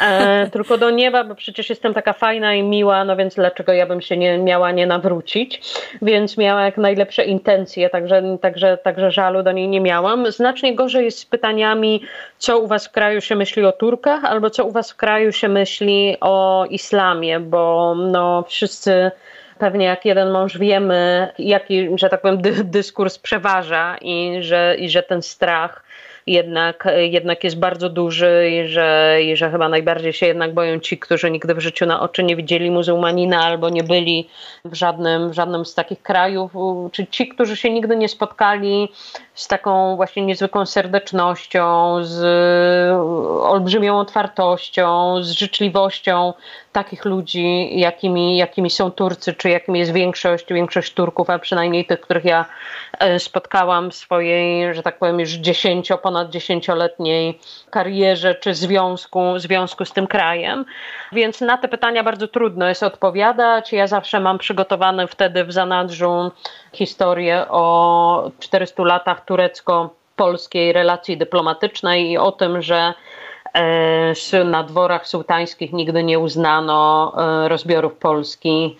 E, 0.00 0.46
tylko 0.52 0.78
do 0.78 0.90
nieba, 0.90 1.24
bo 1.24 1.34
przecież 1.34 1.70
jestem 1.70 1.94
taka 1.94 2.12
fajna 2.12 2.54
i 2.54 2.62
miła, 2.62 3.04
no 3.04 3.16
więc 3.16 3.34
dlaczego 3.34 3.72
ja 3.72 3.86
bym 3.86 4.00
się 4.00 4.16
nie 4.16 4.38
miała 4.38 4.72
nie 4.72 4.86
nawrócić? 4.86 5.60
Więc 6.02 6.38
miała 6.38 6.64
jak 6.64 6.76
najlepsze 6.76 7.24
intencje, 7.24 7.90
także, 7.90 8.38
także, 8.40 8.78
także 8.82 9.10
żalu 9.10 9.42
do 9.42 9.52
niej 9.52 9.68
nie 9.68 9.80
miałam. 9.80 10.32
Znacznie 10.32 10.74
gorzej 10.74 11.04
jest 11.04 11.18
z 11.18 11.26
pytaniami, 11.26 12.02
co 12.38 12.58
u 12.58 12.66
was 12.66 12.86
w 12.86 12.92
kraju 12.92 13.20
się 13.20 13.36
myśli 13.36 13.64
o 13.64 13.72
Turkach, 13.72 14.24
albo 14.24 14.50
co 14.50 14.64
u 14.64 14.72
was 14.72 14.92
w 14.92 14.96
kraju 14.96 15.32
się 15.32 15.48
myśli 15.48 15.57
o 16.20 16.66
islamie, 16.70 17.40
bo 17.40 17.94
no 17.94 18.44
wszyscy 18.48 19.10
pewnie 19.58 19.86
jak 19.86 20.04
jeden 20.04 20.30
mąż 20.30 20.58
wiemy, 20.58 21.28
jaki, 21.38 21.88
że 21.98 22.08
tak 22.08 22.20
powiem, 22.20 22.42
dy, 22.42 22.64
dyskurs 22.64 23.18
przeważa 23.18 23.96
i 24.00 24.36
że, 24.40 24.76
i 24.78 24.90
że 24.90 25.02
ten 25.02 25.22
strach 25.22 25.84
jednak, 26.28 26.88
jednak 26.96 27.44
jest 27.44 27.58
bardzo 27.58 27.88
duży 27.88 28.50
i 28.50 28.68
że, 28.68 29.18
i 29.22 29.36
że 29.36 29.50
chyba 29.50 29.68
najbardziej 29.68 30.12
się 30.12 30.26
jednak 30.26 30.54
boją 30.54 30.80
ci, 30.80 30.98
którzy 30.98 31.30
nigdy 31.30 31.54
w 31.54 31.60
życiu 31.60 31.86
na 31.86 32.00
oczy 32.00 32.24
nie 32.24 32.36
widzieli 32.36 32.70
muzułmanina 32.70 33.44
albo 33.44 33.68
nie 33.68 33.84
byli 33.84 34.28
w 34.64 34.74
żadnym, 34.74 35.30
w 35.30 35.34
żadnym 35.34 35.64
z 35.64 35.74
takich 35.74 36.02
krajów, 36.02 36.52
czy 36.92 37.06
ci, 37.06 37.28
którzy 37.28 37.56
się 37.56 37.70
nigdy 37.70 37.96
nie 37.96 38.08
spotkali 38.08 38.88
z 39.38 39.48
taką 39.48 39.96
właśnie 39.96 40.26
niezwykłą 40.26 40.66
serdecznością, 40.66 41.98
z 42.02 42.22
olbrzymią 43.42 43.98
otwartością, 43.98 45.16
z 45.22 45.30
życzliwością 45.30 46.32
takich 46.72 47.04
ludzi, 47.04 47.78
jakimi, 47.80 48.36
jakimi 48.36 48.70
są 48.70 48.90
Turcy, 48.90 49.34
czy 49.34 49.50
jakimi 49.50 49.78
jest 49.78 49.92
większość, 49.92 50.46
większość 50.50 50.94
Turków, 50.94 51.30
a 51.30 51.38
przynajmniej 51.38 51.84
tych, 51.84 52.00
których 52.00 52.24
ja 52.24 52.44
e, 52.98 53.18
spotkałam 53.18 53.90
w 53.90 53.94
swojej, 53.94 54.74
że 54.74 54.82
tak 54.82 54.98
powiem, 54.98 55.20
już 55.20 55.30
dziesięcio, 55.30 55.98
ponad 55.98 56.30
dziesięcioletniej 56.30 57.40
karierze, 57.70 58.34
czy 58.34 58.54
związku, 58.54 59.38
związku 59.38 59.84
z 59.84 59.92
tym 59.92 60.06
krajem. 60.06 60.64
Więc 61.12 61.40
na 61.40 61.58
te 61.58 61.68
pytania 61.68 62.02
bardzo 62.02 62.28
trudno 62.28 62.68
jest 62.68 62.82
odpowiadać. 62.82 63.72
Ja 63.72 63.86
zawsze 63.86 64.20
mam 64.20 64.38
przygotowane 64.38 65.06
wtedy 65.06 65.44
w 65.44 65.52
zanadrzu 65.52 66.30
historię 66.72 67.46
o 67.50 68.30
400 68.38 68.84
latach 68.84 69.24
turecko-polskiej 69.24 70.72
relacji 70.72 71.16
dyplomatycznej 71.16 72.10
i 72.10 72.18
o 72.18 72.32
tym, 72.32 72.62
że 72.62 72.94
e, 73.54 74.44
na 74.44 74.62
dworach 74.62 75.08
sułtańskich 75.08 75.72
nigdy 75.72 76.04
nie 76.04 76.18
uznano 76.18 77.12
e, 77.16 77.48
rozbiorów 77.48 77.94
Polski 77.94 78.76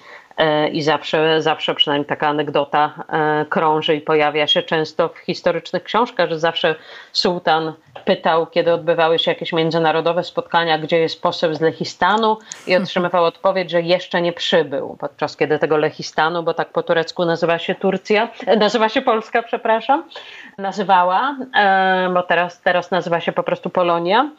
i 0.73 0.83
zawsze, 0.83 1.43
zawsze 1.43 1.75
przynajmniej 1.75 2.07
taka 2.07 2.29
anegdota 2.29 3.05
e, 3.09 3.47
krąży 3.49 3.97
i 3.97 4.01
pojawia 4.01 4.47
się 4.47 4.63
często 4.63 5.09
w 5.09 5.19
historycznych 5.19 5.83
książkach, 5.83 6.29
że 6.29 6.39
zawsze 6.39 6.75
sułtan 7.13 7.73
pytał, 8.05 8.47
kiedy 8.47 8.73
odbywały 8.73 9.19
się 9.19 9.31
jakieś 9.31 9.53
międzynarodowe 9.53 10.25
spotkania, 10.25 10.79
gdzie 10.79 10.99
jest 10.99 11.23
poseł 11.23 11.55
z 11.55 11.61
Lechistanu 11.61 12.39
i 12.67 12.77
otrzymywał 12.77 13.25
odpowiedź, 13.35 13.71
że 13.71 13.83
jeszcze 13.83 14.23
nie 14.23 14.33
przybył, 14.33 14.97
podczas 15.01 15.37
kiedy 15.37 15.59
tego 15.59 15.77
Lechistanu, 15.77 16.43
bo 16.43 16.55
tak 16.55 16.69
po 16.73 16.83
turecku 16.83 17.25
nazywa 17.25 17.59
się 17.59 17.75
Turcja, 17.75 18.29
nazywa 18.59 18.89
się 18.89 19.03
Polska, 19.03 19.43
przepraszam, 19.43 20.05
nazywała, 20.59 21.37
bo 22.15 22.23
teraz, 22.23 22.61
teraz 22.61 22.91
nazywa 22.91 23.21
się 23.21 23.33
po 23.33 23.43
prostu 23.43 23.71
Polonia. 23.71 24.31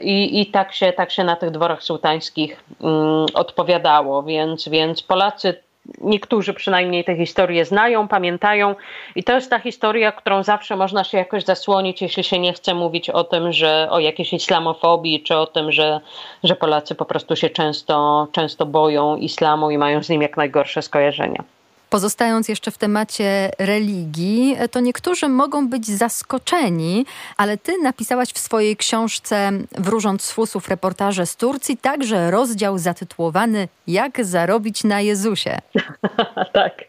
I, 0.00 0.40
i 0.40 0.46
tak, 0.46 0.72
się, 0.72 0.92
tak 0.92 1.10
się 1.10 1.24
na 1.24 1.36
tych 1.36 1.50
dworach 1.50 1.82
sułtańskich 1.82 2.64
mm, 2.80 3.26
odpowiadało, 3.34 4.22
więc, 4.22 4.68
więc 4.68 5.02
Polacy 5.02 5.54
niektórzy 6.00 6.54
przynajmniej 6.54 7.04
tę 7.04 7.16
historię 7.16 7.64
znają, 7.64 8.08
pamiętają. 8.08 8.74
I 9.16 9.24
to 9.24 9.32
jest 9.32 9.50
ta 9.50 9.58
historia, 9.58 10.12
którą 10.12 10.42
zawsze 10.42 10.76
można 10.76 11.04
się 11.04 11.18
jakoś 11.18 11.44
zasłonić, 11.44 12.02
jeśli 12.02 12.24
się 12.24 12.38
nie 12.38 12.52
chce 12.52 12.74
mówić 12.74 13.10
o 13.10 13.24
tym, 13.24 13.52
że 13.52 13.88
o 13.90 13.98
jakiejś 13.98 14.32
islamofobii, 14.32 15.22
czy 15.22 15.36
o 15.36 15.46
tym, 15.46 15.72
że, 15.72 16.00
że 16.44 16.56
Polacy 16.56 16.94
po 16.94 17.04
prostu 17.04 17.36
się 17.36 17.50
często, 17.50 18.26
często 18.32 18.66
boją 18.66 19.16
islamu 19.16 19.70
i 19.70 19.78
mają 19.78 20.02
z 20.02 20.08
nim 20.08 20.22
jak 20.22 20.36
najgorsze 20.36 20.82
skojarzenia. 20.82 21.55
Pozostając 21.90 22.48
jeszcze 22.48 22.70
w 22.70 22.78
temacie 22.78 23.50
religii, 23.58 24.56
to 24.70 24.80
niektórzy 24.80 25.28
mogą 25.28 25.68
być 25.68 25.86
zaskoczeni, 25.86 27.06
ale 27.36 27.56
ty 27.56 27.72
napisałaś 27.82 28.28
w 28.28 28.38
swojej 28.38 28.76
książce 28.76 29.50
Wróżąc 29.78 30.22
z 30.22 30.32
fusów 30.32 30.68
reportaże 30.68 31.26
z 31.26 31.36
Turcji 31.36 31.76
także 31.76 32.30
rozdział 32.30 32.78
zatytułowany 32.78 33.68
Jak 33.86 34.24
zarobić 34.24 34.84
na 34.84 35.00
Jezusie. 35.00 35.58
tak. 36.52 36.84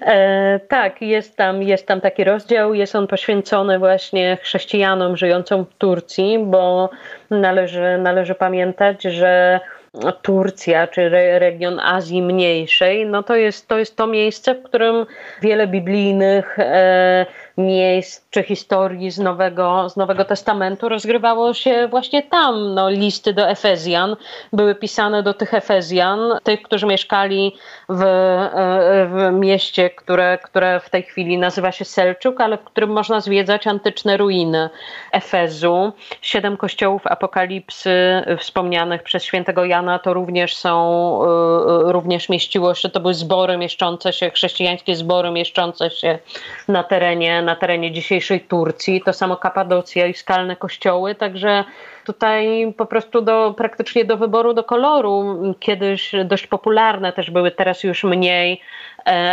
E, 0.00 0.60
tak, 0.68 1.02
jest 1.02 1.36
tam, 1.36 1.62
jest 1.62 1.86
tam 1.86 2.00
taki 2.00 2.24
rozdział. 2.24 2.74
Jest 2.74 2.96
on 2.96 3.06
poświęcony 3.06 3.78
właśnie 3.78 4.38
chrześcijanom 4.42 5.16
żyjącym 5.16 5.64
w 5.64 5.74
Turcji, 5.78 6.38
bo 6.38 6.90
należy, 7.30 7.98
należy 7.98 8.34
pamiętać, 8.34 9.02
że 9.02 9.60
Turcja 10.22 10.86
czy 10.86 11.08
region 11.38 11.80
Azji 11.80 12.22
Mniejszej, 12.22 13.06
no 13.06 13.22
to 13.22 13.36
jest 13.36 13.68
to, 13.68 13.78
jest 13.78 13.96
to 13.96 14.06
miejsce, 14.06 14.54
w 14.54 14.62
którym 14.62 15.06
wiele 15.42 15.66
biblijnych 15.66 16.58
e, 16.58 17.26
miejsc 17.58 18.30
czy 18.30 18.42
historii 18.42 19.10
z 19.10 19.18
Nowego, 19.18 19.88
z 19.88 19.96
Nowego 19.96 20.24
Testamentu 20.24 20.88
rozgrywało 20.88 21.54
się 21.54 21.88
właśnie 21.88 22.22
tam. 22.22 22.74
No, 22.74 22.90
listy 22.90 23.32
do 23.32 23.48
Efezjan 23.48 24.16
były 24.52 24.74
pisane 24.74 25.22
do 25.22 25.34
tych 25.34 25.54
Efezjan, 25.54 26.20
tych, 26.42 26.62
którzy 26.62 26.86
mieszkali 26.86 27.56
w, 27.88 28.02
e, 28.02 29.06
w 29.06 29.32
mieście, 29.32 29.90
które, 29.90 30.38
które 30.38 30.80
w 30.80 30.90
tej 30.90 31.02
chwili 31.02 31.38
nazywa 31.38 31.72
się 31.72 31.84
Selczuk, 31.84 32.40
ale 32.40 32.58
w 32.58 32.64
którym 32.64 32.90
można 32.90 33.20
zwiedzać 33.20 33.66
antyczne 33.66 34.16
ruiny 34.16 34.70
Efezu. 35.12 35.92
Siedem 36.22 36.56
kościołów 36.56 37.06
apokalipsy 37.06 38.22
wspomnianych 38.38 39.02
przez 39.02 39.24
świętego 39.24 39.64
Jana 39.64 39.98
to 39.98 40.14
również 40.14 40.56
są, 40.56 40.74
e, 41.22 41.92
również 41.92 42.28
mieściło 42.28 42.74
się, 42.74 42.88
to 42.88 43.00
były 43.00 43.14
zbory 43.14 43.56
mieszczące 43.56 44.12
się, 44.12 44.30
chrześcijańskie 44.30 44.96
zbory 44.96 45.30
mieszczące 45.30 45.90
się 45.90 46.18
na 46.68 46.82
terenie, 46.82 47.39
na 47.42 47.56
terenie 47.56 47.92
dzisiejszej 47.92 48.40
Turcji, 48.40 49.02
to 49.04 49.12
samo 49.12 49.36
Kapadocja 49.36 50.06
i 50.06 50.14
skalne 50.14 50.56
kościoły, 50.56 51.14
także 51.14 51.64
tutaj 52.04 52.74
po 52.76 52.86
prostu 52.86 53.20
do, 53.20 53.54
praktycznie 53.56 54.04
do 54.04 54.16
wyboru, 54.16 54.54
do 54.54 54.64
koloru, 54.64 55.36
kiedyś 55.60 56.12
dość 56.24 56.46
popularne 56.46 57.12
też 57.12 57.30
były, 57.30 57.50
teraz 57.50 57.84
już 57.84 58.04
mniej, 58.04 58.60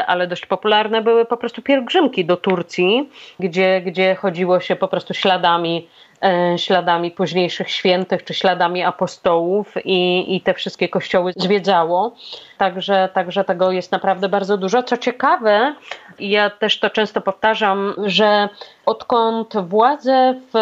ale 0.07 0.27
dość 0.27 0.45
popularne 0.45 1.01
były 1.01 1.25
po 1.25 1.37
prostu 1.37 1.61
pielgrzymki 1.61 2.25
do 2.25 2.37
Turcji, 2.37 3.09
gdzie, 3.39 3.81
gdzie 3.81 4.15
chodziło 4.15 4.59
się 4.59 4.75
po 4.75 4.87
prostu 4.87 5.13
śladami 5.13 5.87
E, 6.21 6.57
śladami 6.57 7.11
późniejszych 7.11 7.69
świętych 7.69 8.23
czy 8.23 8.33
śladami 8.33 8.83
apostołów 8.83 9.73
i, 9.85 10.35
i 10.35 10.41
te 10.41 10.53
wszystkie 10.53 10.89
kościoły 10.89 11.33
zwiedzało. 11.35 12.15
Także, 12.57 13.09
także 13.13 13.43
tego 13.43 13.71
jest 13.71 13.91
naprawdę 13.91 14.29
bardzo 14.29 14.57
dużo. 14.57 14.83
Co 14.83 14.97
ciekawe, 14.97 15.75
ja 16.19 16.49
też 16.49 16.79
to 16.79 16.89
często 16.89 17.21
powtarzam, 17.21 17.93
że 18.05 18.49
odkąd 18.85 19.53
władze 19.57 20.35
w 20.53 20.57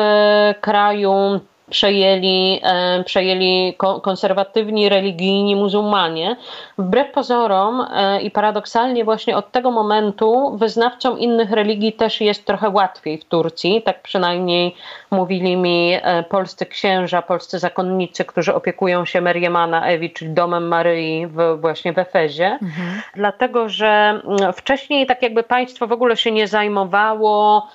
kraju 0.61 1.39
przejęli, 1.69 2.59
e, 2.63 3.03
przejęli 3.03 3.75
konserwatywni 4.01 4.89
religijni 4.89 5.55
muzułmanie. 5.55 6.35
Wbrew 6.77 7.11
pozorom 7.11 7.87
e, 7.93 8.21
i 8.21 8.31
paradoksalnie 8.31 9.05
właśnie 9.05 9.37
od 9.37 9.51
tego 9.51 9.71
momentu 9.71 10.57
wyznawcom 10.57 11.19
innych 11.19 11.51
religii 11.51 11.93
też 11.93 12.21
jest 12.21 12.45
trochę 12.45 12.69
łatwiej 12.69 13.17
w 13.17 13.25
Turcji, 13.25 13.81
tak 13.81 14.01
przynajmniej 14.01 14.75
mówili 15.11 15.57
mi 15.57 15.93
e, 15.93 16.23
polscy 16.23 16.65
księża, 16.65 17.21
polscy 17.21 17.59
zakonnicy, 17.59 18.25
którzy 18.25 18.55
opiekują 18.55 19.05
się 19.05 19.21
Meriemana 19.21 19.87
Ewi, 19.87 20.09
czyli 20.09 20.31
domem 20.31 20.67
Maryi 20.67 21.27
w, 21.27 21.57
właśnie 21.61 21.93
w 21.93 21.99
Efezie, 21.99 22.57
mhm. 22.61 23.01
dlatego 23.15 23.69
że 23.69 24.21
mm, 24.25 24.53
wcześniej 24.53 25.05
tak 25.05 25.21
jakby 25.21 25.43
państwo 25.43 25.87
w 25.87 25.91
ogóle 25.91 26.17
się 26.17 26.31
nie 26.31 26.47
zajmowało 26.47 27.67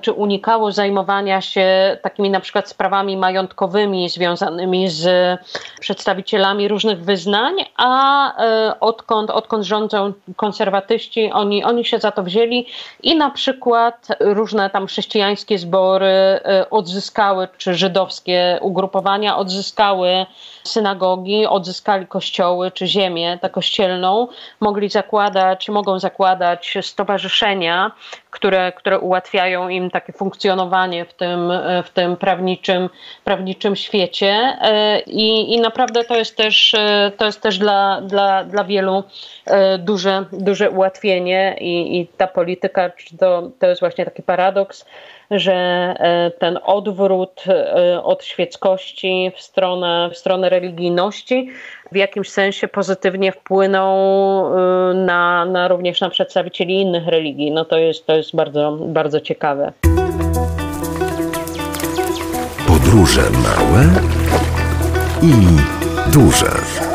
czy 0.00 0.12
unikało 0.12 0.72
zajmowania 0.72 1.40
się 1.40 1.96
takimi 2.02 2.30
na 2.30 2.40
przykład 2.40 2.68
sprawami 2.68 3.16
majątkowymi 3.16 4.08
związanymi 4.08 4.88
z 4.88 5.08
przedstawicielami 5.80 6.68
różnych 6.68 7.04
wyznań, 7.04 7.54
a 7.76 8.32
e, 8.44 8.80
odkąd, 8.80 9.30
odkąd 9.30 9.64
rządzą 9.64 10.12
konserwatyści, 10.36 11.32
oni, 11.32 11.64
oni 11.64 11.84
się 11.84 11.98
za 11.98 12.10
to 12.10 12.22
wzięli 12.22 12.66
i 13.02 13.16
na 13.16 13.30
przykład 13.30 14.08
różne 14.20 14.70
tam 14.70 14.86
chrześcijańskie 14.86 15.58
zbory 15.58 16.06
e, 16.06 16.66
odzyskały, 16.70 17.48
czy 17.58 17.74
żydowskie 17.74 18.58
ugrupowania 18.62 19.36
odzyskały 19.36 20.26
synagogi, 20.64 21.46
odzyskali 21.46 22.06
kościoły 22.06 22.70
czy 22.70 22.86
ziemię 22.86 23.38
tę 23.42 23.50
kościelną, 23.50 24.28
mogli 24.60 24.88
zakładać, 24.88 25.68
mogą 25.68 25.98
zakładać 25.98 26.78
stowarzyszenia, 26.82 27.92
które, 28.38 28.72
które 28.72 28.98
ułatwiają 28.98 29.68
im 29.68 29.90
takie 29.90 30.12
funkcjonowanie 30.12 31.04
w 31.04 31.14
tym, 31.14 31.52
w 31.84 31.90
tym 31.90 32.16
prawniczym, 32.16 32.88
prawniczym 33.24 33.76
świecie. 33.76 34.58
E, 34.60 35.00
I, 35.00 35.54
I 35.54 35.60
naprawdę 35.60 36.04
to 36.04 36.16
jest 36.16 36.36
też, 36.36 36.74
e, 36.74 37.12
to 37.16 37.26
jest 37.26 37.40
też 37.40 37.58
dla, 37.58 38.00
dla, 38.00 38.44
dla 38.44 38.64
wielu 38.64 39.04
e, 39.46 39.78
duże, 39.78 40.24
duże 40.32 40.70
ułatwienie 40.70 41.56
i, 41.60 42.00
i 42.00 42.06
ta 42.06 42.26
polityka, 42.26 42.90
to, 43.20 43.50
to 43.58 43.66
jest 43.66 43.80
właśnie 43.80 44.04
taki 44.04 44.22
paradoks, 44.22 44.84
że 45.30 45.54
e, 45.54 46.30
ten 46.30 46.58
odwrót 46.64 47.44
e, 47.48 48.02
od 48.02 48.24
świeckości 48.24 49.32
w 49.36 49.40
stronę, 49.40 50.10
w 50.12 50.18
stronę 50.18 50.48
religijności 50.48 51.50
w 51.92 51.96
jakimś 51.96 52.30
sensie 52.30 52.68
pozytywnie 52.68 53.32
wpłynął 53.32 53.90
e, 53.90 54.94
na, 54.94 55.44
na 55.44 55.68
również 55.68 56.00
na 56.00 56.10
przedstawicieli 56.10 56.80
innych 56.80 57.06
religii. 57.06 57.50
No 57.50 57.64
to 57.64 57.78
jest, 57.78 58.06
to 58.06 58.16
jest 58.16 58.36
bardzo, 58.36 58.78
bardzo 58.80 59.20
ciekawe. 59.20 59.72
Podróże 62.66 63.22
małe 63.30 63.84
i 65.22 65.32
duże. 66.12 66.87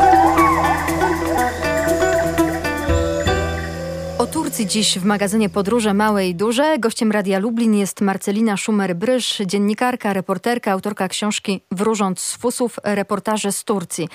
Turcji 4.54 4.82
dziś 4.82 4.98
w 4.98 5.04
magazynie 5.04 5.48
Podróże 5.48 5.94
Małe 5.94 6.28
i 6.28 6.34
Duże. 6.34 6.78
Gościem 6.78 7.12
Radia 7.12 7.38
Lublin 7.38 7.74
jest 7.74 8.00
Marcelina 8.00 8.54
Szumer-Brysz, 8.54 9.46
dziennikarka, 9.46 10.12
reporterka, 10.12 10.72
autorka 10.72 11.08
książki 11.08 11.60
Wróżąc 11.70 12.20
z 12.20 12.36
Fusów, 12.36 12.78
reportaże 12.84 13.52
z 13.52 13.64
Turcji. 13.64 14.08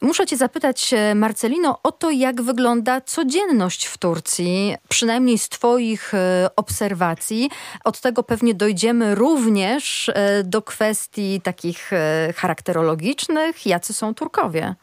Muszę 0.00 0.26
Cię 0.26 0.36
zapytać, 0.36 0.94
e, 0.94 1.14
Marcelino, 1.14 1.78
o 1.82 1.92
to, 1.92 2.10
jak 2.10 2.42
wygląda 2.42 3.00
codzienność 3.00 3.86
w 3.86 3.98
Turcji, 3.98 4.74
przynajmniej 4.88 5.38
z 5.38 5.48
Twoich 5.48 6.14
e, 6.14 6.48
obserwacji. 6.56 7.50
Od 7.84 8.00
tego 8.00 8.22
pewnie 8.22 8.54
dojdziemy 8.54 9.14
również 9.14 10.08
e, 10.08 10.44
do 10.44 10.62
kwestii 10.62 11.40
takich 11.40 11.90
charakterologicznych, 12.36 13.66
jacy 13.66 13.92
są 13.92 14.14
Turkowie. 14.14 14.74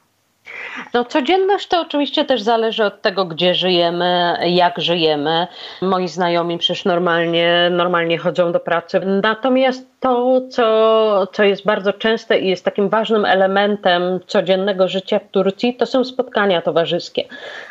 No, 0.94 1.06
codzienność 1.06 1.68
to 1.68 1.82
oczywiście 1.82 2.26
też 2.26 2.42
zależy 2.42 2.86
od 2.86 3.02
tego, 3.02 3.26
gdzie 3.26 3.56
żyjemy, 3.56 4.38
jak 4.46 4.80
żyjemy. 4.82 5.48
Moi 5.82 6.08
znajomi 6.08 6.58
przecież 6.58 6.86
normalnie, 6.86 7.70
normalnie 7.72 8.18
chodzą 8.18 8.52
do 8.52 8.60
pracy. 8.60 9.00
Natomiast 9.24 9.99
to, 10.00 10.42
co, 10.50 11.28
co 11.32 11.44
jest 11.44 11.66
bardzo 11.66 11.94
częste 11.94 12.40
i 12.40 12.50
jest 12.50 12.66
takim 12.66 12.90
ważnym 12.90 13.26
elementem 13.26 14.20
codziennego 14.28 14.88
życia 14.88 15.20
w 15.20 15.32
Turcji, 15.32 15.76
to 15.76 15.86
są 15.86 16.04
spotkania 16.04 16.62
towarzyskie. 16.62 17.26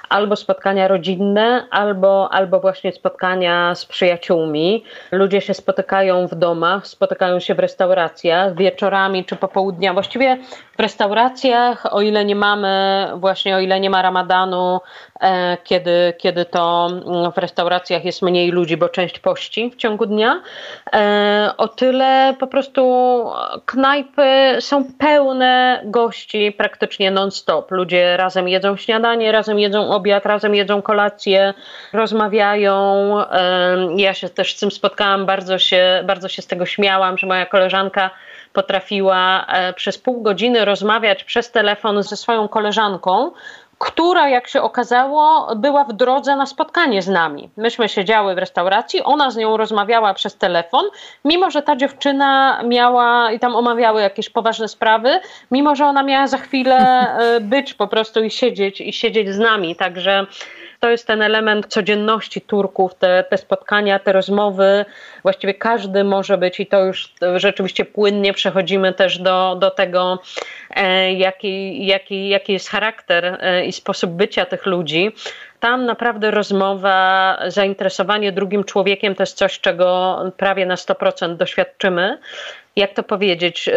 Albo 0.09 0.37
spotkania 0.37 0.89
rodzinne, 0.89 1.67
albo, 1.71 2.29
albo 2.33 2.61
właśnie 2.61 2.93
spotkania 2.93 3.75
z 3.75 3.85
przyjaciółmi. 3.85 4.85
Ludzie 5.13 5.41
się 5.41 5.55
spotykają 5.55 6.27
w 6.27 6.35
domach, 6.35 6.87
spotykają 6.87 7.41
się 7.41 7.55
w 7.55 7.59
restauracjach 7.59 8.55
wieczorami 8.55 9.25
czy 9.25 9.37
popołudnia. 9.37 9.93
Właściwie 9.93 10.39
w 10.77 10.81
restauracjach, 10.81 11.95
o 11.95 12.01
ile 12.01 12.25
nie 12.25 12.37
mamy, 12.37 13.07
właśnie 13.17 13.57
o 13.57 13.61
ile 13.61 13.81
nie 13.81 13.91
ma 13.91 14.03
ramadanu, 14.03 14.81
e, 15.21 15.57
kiedy, 15.65 16.15
kiedy 16.19 16.45
to 16.45 16.89
mm, 16.91 17.33
w 17.33 17.39
restauracjach 17.39 18.05
jest 18.05 18.23
mniej 18.23 18.51
ludzi, 18.51 18.77
bo 18.77 18.89
część 18.89 19.19
pości 19.19 19.71
w 19.71 19.77
ciągu 19.77 20.07
dnia, 20.07 20.43
e, 20.95 21.53
o 21.57 21.69
tyle 21.69 22.18
po 22.39 22.47
prostu 22.47 22.83
knajpy 23.67 24.57
są 24.61 24.85
pełne 24.99 25.83
gości 25.85 26.53
praktycznie 26.53 27.11
non-stop. 27.11 27.71
Ludzie 27.71 28.17
razem 28.17 28.49
jedzą 28.49 28.77
śniadanie, 28.77 29.33
razem 29.33 29.59
jedzą 29.59 29.91
obiad, 29.91 30.27
razem 30.27 30.55
jedzą 30.55 30.83
kolację, 30.83 31.55
rozmawiają. 31.93 33.15
Ja 33.97 34.15
się 34.15 34.29
też 34.29 34.57
z 34.57 34.61
tym 34.61 34.71
spotkałam, 34.71 35.27
bardzo 35.27 35.59
się, 35.59 36.03
bardzo 36.07 36.29
się 36.29 36.43
z 36.43 36.47
tego 36.47 36.67
śmiałam, 36.67 37.19
że 37.19 37.27
moja 37.27 37.47
koleżanka 37.47 38.11
potrafiła 38.53 39.47
e, 39.47 39.73
przez 39.73 39.99
pół 39.99 40.23
godziny 40.23 40.65
rozmawiać 40.65 41.25
przez 41.25 41.51
telefon 41.51 42.03
ze 42.03 42.17
swoją 42.17 42.49
koleżanką, 42.49 43.33
która, 43.79 44.29
jak 44.29 44.49
się 44.49 44.63
okazało, 44.63 45.57
była 45.57 45.85
w 45.85 45.93
drodze 45.93 46.37
na 46.37 46.47
spotkanie 46.47 47.03
z 47.03 47.09
nami. 47.09 47.51
Myśmy 47.57 47.89
siedziały 47.89 48.35
w 48.35 48.39
restauracji, 48.39 49.03
ona 49.03 49.31
z 49.31 49.37
nią 49.37 49.57
rozmawiała 49.57 50.15
przez 50.15 50.37
telefon, 50.37 50.85
mimo 51.25 51.51
że 51.51 51.63
ta 51.63 51.77
dziewczyna 51.77 52.63
miała 52.63 53.33
i 53.33 53.39
tam 53.39 53.57
omawiały 53.57 54.01
jakieś 54.01 54.31
poważne 54.31 54.69
sprawy, 54.69 55.21
mimo 55.51 55.77
że 55.77 55.87
ona 55.87 56.03
miała 56.03 56.27
za 56.27 56.39
chwilę 56.39 56.77
e, 56.79 57.41
być 57.41 57.75
po 57.75 57.87
prostu 57.87 58.25
i 58.25 58.31
siedzieć 58.31 58.81
i 58.81 58.93
siedzieć 58.93 59.29
z 59.35 59.39
nami. 59.39 59.77
Także 59.77 60.27
to 60.81 60.91
jest 60.91 61.07
ten 61.07 61.23
element 61.23 61.67
codzienności 61.67 62.41
Turków, 62.41 62.95
te, 62.95 63.25
te 63.31 63.39
spotkania, 63.39 63.99
te 63.99 64.13
rozmowy. 64.13 64.85
Właściwie 65.23 65.55
każdy 65.55 66.05
może 66.05 66.39
być 66.39 66.61
i 66.61 66.67
to 66.67 66.85
już 66.85 67.15
rzeczywiście 67.37 67.85
płynnie 67.85 68.33
przechodzimy 68.33 68.93
też 68.93 69.19
do, 69.19 69.57
do 69.61 69.71
tego, 69.71 70.19
e, 70.71 71.13
jaki, 71.13 71.87
jaki, 71.87 72.29
jaki 72.29 72.53
jest 72.53 72.69
charakter 72.69 73.39
e, 73.41 73.65
i 73.65 73.73
sposób 73.73 74.11
bycia 74.11 74.47
tych 74.47 74.67
ludzi. 74.67 75.13
Tam 75.61 75.87
naprawdę 75.87 76.31
rozmowa, 76.31 77.39
zainteresowanie 77.49 78.33
drugim 78.33 78.65
człowiekiem 78.65 79.15
to 79.15 79.23
jest 79.23 79.37
coś, 79.37 79.61
czego 79.61 80.19
prawie 80.37 80.67
na 80.67 80.75
100% 80.75 81.37
doświadczymy 81.37 82.19
jak 82.79 82.95
to 82.95 83.03
powiedzieć, 83.03 83.69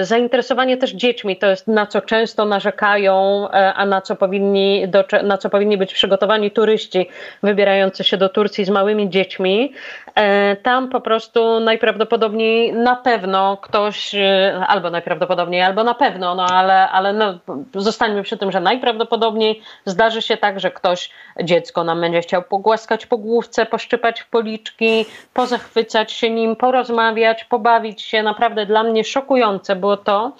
y, 0.00 0.04
zainteresowanie 0.04 0.76
też 0.76 0.90
dziećmi, 0.90 1.36
to 1.36 1.46
jest 1.46 1.68
na 1.68 1.86
co 1.86 2.00
często 2.00 2.44
narzekają, 2.44 3.48
e, 3.50 3.74
a 3.74 3.86
na 3.86 4.00
co 4.00 4.16
powinni, 4.16 4.88
do, 4.88 5.04
na 5.22 5.38
co 5.38 5.50
powinni 5.50 5.78
być 5.78 5.94
przygotowani 5.94 6.50
turyści 6.50 7.08
wybierający 7.42 8.04
się 8.04 8.16
do 8.16 8.28
Turcji 8.28 8.64
z 8.64 8.70
małymi 8.70 9.10
dziećmi. 9.10 9.72
E, 10.14 10.56
tam 10.56 10.88
po 10.88 11.00
prostu 11.00 11.60
najprawdopodobniej 11.60 12.72
na 12.72 12.96
pewno 12.96 13.56
ktoś, 13.56 14.14
y, 14.14 14.52
albo 14.66 14.90
najprawdopodobniej, 14.90 15.62
albo 15.62 15.84
na 15.84 15.94
pewno, 15.94 16.34
no 16.34 16.46
ale, 16.46 16.88
ale 16.88 17.12
no, 17.12 17.38
zostańmy 17.74 18.22
przy 18.22 18.36
tym, 18.38 18.52
że 18.52 18.60
najprawdopodobniej 18.60 19.62
zdarzy 19.84 20.22
się 20.22 20.36
tak, 20.36 20.60
że 20.60 20.70
ktoś 20.70 21.10
dziecko 21.42 21.84
nam 21.84 22.00
będzie 22.00 22.20
chciał 22.20 22.42
pogłaskać 22.42 23.06
po 23.06 23.18
główce, 23.18 23.66
poszczypać 23.66 24.20
w 24.20 24.30
policzki, 24.30 25.06
pozachwycać 25.34 26.12
się 26.12 26.30
nim, 26.30 26.56
porozmawiać, 26.56 27.44
pobawić 27.44 28.02
się, 28.02 28.22
naprawdę 28.22 28.49
naprawdę 28.50 28.66
dla 28.66 28.82
mnie 28.82 29.04
szokujące 29.04 29.76
było 29.76 29.96
to, 29.96 30.32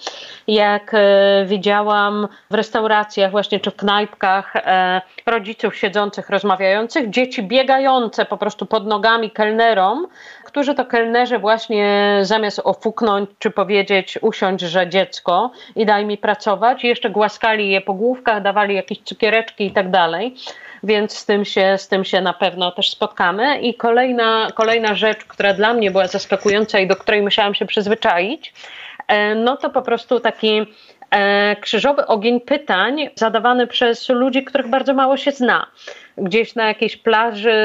jak 0.47 0.93
e, 0.93 1.45
widziałam 1.45 2.27
w 2.49 2.53
restauracjach 2.53 3.31
właśnie 3.31 3.59
czy 3.59 3.71
w 3.71 3.75
knajpkach 3.75 4.55
e, 4.55 5.01
rodziców 5.25 5.75
siedzących, 5.75 6.29
rozmawiających, 6.29 7.09
dzieci 7.09 7.43
biegające 7.43 8.25
po 8.25 8.37
prostu 8.37 8.65
pod 8.65 8.87
nogami 8.87 9.31
kelnerom, 9.31 10.07
którzy 10.45 10.75
to 10.75 10.85
kelnerzy 10.85 11.39
właśnie 11.39 12.19
zamiast 12.21 12.61
ofuknąć 12.63 13.29
czy 13.39 13.51
powiedzieć 13.51 14.19
usiądź, 14.21 14.61
że 14.61 14.89
dziecko 14.89 15.51
i 15.75 15.85
daj 15.85 16.05
mi 16.05 16.17
pracować, 16.17 16.83
jeszcze 16.83 17.09
głaskali 17.09 17.69
je 17.69 17.81
po 17.81 17.93
główkach, 17.93 18.41
dawali 18.41 18.75
jakieś 18.75 18.99
cukiereczki 18.99 19.65
i 19.65 19.71
tak 19.71 19.91
dalej 19.91 20.35
więc 20.83 21.17
z 21.17 21.25
tym 21.25 21.45
się, 21.45 21.77
z 21.77 21.87
tym 21.87 22.03
się 22.03 22.21
na 22.21 22.33
pewno 22.33 22.71
też 22.71 22.89
spotkamy. 22.89 23.61
I 23.61 23.73
kolejna, 23.73 24.47
kolejna 24.55 24.95
rzecz, 24.95 25.25
która 25.25 25.53
dla 25.53 25.73
mnie 25.73 25.91
była 25.91 26.07
zaskakująca 26.07 26.79
i 26.79 26.87
do 26.87 26.95
której 26.95 27.21
musiałam 27.21 27.55
się 27.55 27.65
przyzwyczaić, 27.65 28.53
e, 29.07 29.35
no 29.35 29.57
to 29.57 29.69
po 29.69 29.81
prostu 29.81 30.19
taki 30.19 30.65
krzyżowy 31.61 32.05
ogień 32.05 32.41
pytań 32.41 33.09
zadawany 33.15 33.67
przez 33.67 34.09
ludzi, 34.09 34.43
których 34.43 34.67
bardzo 34.67 34.93
mało 34.93 35.17
się 35.17 35.31
zna. 35.31 35.67
Gdzieś 36.17 36.55
na 36.55 36.67
jakiejś 36.67 36.97
plaży 36.97 37.55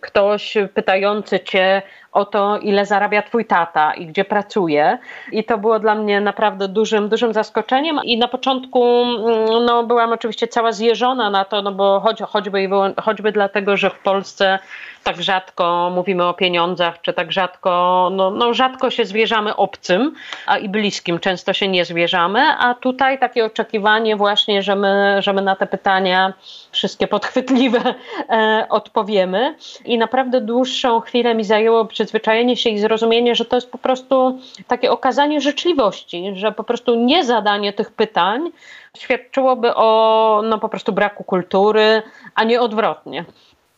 ktoś 0.00 0.56
pytający 0.74 1.40
cię, 1.40 1.82
o 2.12 2.24
to, 2.24 2.58
ile 2.58 2.86
zarabia 2.86 3.22
twój 3.22 3.44
tata 3.44 3.94
i 3.94 4.06
gdzie 4.06 4.24
pracuje. 4.24 4.98
I 5.32 5.44
to 5.44 5.58
było 5.58 5.78
dla 5.78 5.94
mnie 5.94 6.20
naprawdę 6.20 6.68
dużym, 6.68 7.08
dużym 7.08 7.32
zaskoczeniem. 7.32 8.00
I 8.04 8.18
na 8.18 8.28
początku 8.28 8.84
mm, 8.84 9.64
no, 9.64 9.82
byłam 9.82 10.12
oczywiście 10.12 10.48
cała 10.48 10.72
zjeżona 10.72 11.30
na 11.30 11.44
to, 11.44 11.62
no 11.62 11.72
bo 11.72 12.00
choć, 12.00 12.22
choćby, 12.22 12.68
choćby 13.02 13.32
dlatego, 13.32 13.76
że 13.76 13.90
w 13.90 13.98
Polsce 13.98 14.58
tak 15.02 15.22
rzadko 15.22 15.90
mówimy 15.94 16.24
o 16.24 16.34
pieniądzach, 16.34 17.00
czy 17.00 17.12
tak 17.12 17.32
rzadko, 17.32 18.08
no, 18.12 18.30
no 18.30 18.54
rzadko 18.54 18.90
się 18.90 19.04
zwierzamy 19.04 19.56
obcym, 19.56 20.14
a 20.46 20.58
i 20.58 20.68
bliskim 20.68 21.18
często 21.18 21.52
się 21.52 21.68
nie 21.68 21.84
zwierzamy, 21.84 22.40
a 22.58 22.74
tutaj 22.74 23.18
takie 23.18 23.44
oczekiwanie 23.44 24.16
właśnie, 24.16 24.62
że 24.62 24.76
my, 24.76 25.16
że 25.20 25.32
my 25.32 25.42
na 25.42 25.56
te 25.56 25.66
pytania 25.66 26.32
wszystkie 26.72 27.06
podchwytliwe 27.06 27.94
e, 28.28 28.66
odpowiemy 28.68 29.54
i 29.84 29.98
naprawdę 29.98 30.40
dłuższą 30.40 31.00
chwilę 31.00 31.34
mi 31.34 31.44
zajęło 31.44 31.84
przyzwyczajenie 31.84 32.56
się 32.56 32.70
i 32.70 32.78
zrozumienie, 32.78 33.34
że 33.34 33.44
to 33.44 33.56
jest 33.56 33.70
po 33.70 33.78
prostu 33.78 34.38
takie 34.66 34.90
okazanie 34.90 35.40
życzliwości, 35.40 36.32
że 36.34 36.52
po 36.52 36.64
prostu 36.64 36.94
nie 36.94 37.24
zadanie 37.24 37.72
tych 37.72 37.90
pytań 37.90 38.50
świadczyłoby 38.96 39.74
o 39.74 40.42
no, 40.44 40.58
po 40.58 40.68
prostu 40.68 40.92
braku 40.92 41.24
kultury, 41.24 42.02
a 42.34 42.44
nie 42.44 42.60
odwrotnie. 42.60 43.24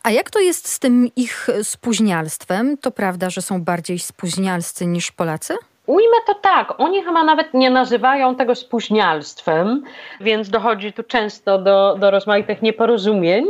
A 0.05 0.11
jak 0.11 0.29
to 0.29 0.39
jest 0.39 0.67
z 0.67 0.79
tym 0.79 1.09
ich 1.15 1.47
spóźnialstwem? 1.63 2.77
To 2.77 2.91
prawda, 2.91 3.29
że 3.29 3.41
są 3.41 3.61
bardziej 3.61 3.99
spóźnialscy 3.99 4.85
niż 4.85 5.11
Polacy? 5.11 5.55
Ujmę 5.85 6.17
to 6.27 6.33
tak, 6.33 6.73
oni 6.77 7.03
chyba 7.03 7.23
nawet 7.23 7.53
nie 7.53 7.69
nazywają 7.69 8.35
tego 8.35 8.55
spóźnialstwem, 8.55 9.83
więc 10.21 10.49
dochodzi 10.49 10.93
tu 10.93 11.03
często 11.03 11.57
do, 11.57 11.95
do 11.99 12.11
rozmaitych 12.11 12.61
nieporozumień. 12.61 13.45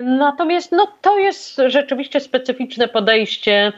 Natomiast 0.00 0.72
no, 0.72 0.86
to 1.00 1.18
jest 1.18 1.60
rzeczywiście 1.66 2.20
specyficzne 2.20 2.88
podejście 2.88 3.72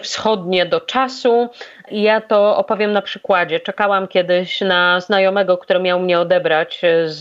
wschodnie 0.00 0.66
do 0.66 0.80
czasu. 0.80 1.48
Ja 1.90 2.20
to 2.20 2.56
opowiem 2.56 2.92
na 2.92 3.02
przykładzie. 3.02 3.60
Czekałam 3.60 4.08
kiedyś 4.08 4.60
na 4.60 5.00
znajomego, 5.00 5.58
który 5.58 5.80
miał 5.80 6.00
mnie 6.00 6.20
odebrać 6.20 6.80
z, 7.04 7.18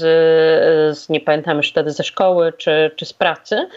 z 0.97 1.09
nie 1.09 1.19
pamiętam 1.19 1.57
już 1.57 1.69
wtedy 1.69 1.91
ze 1.91 2.03
szkoły 2.03 2.53
czy, 2.57 2.91
czy 2.95 3.05
z 3.05 3.13
pracy. 3.13 3.67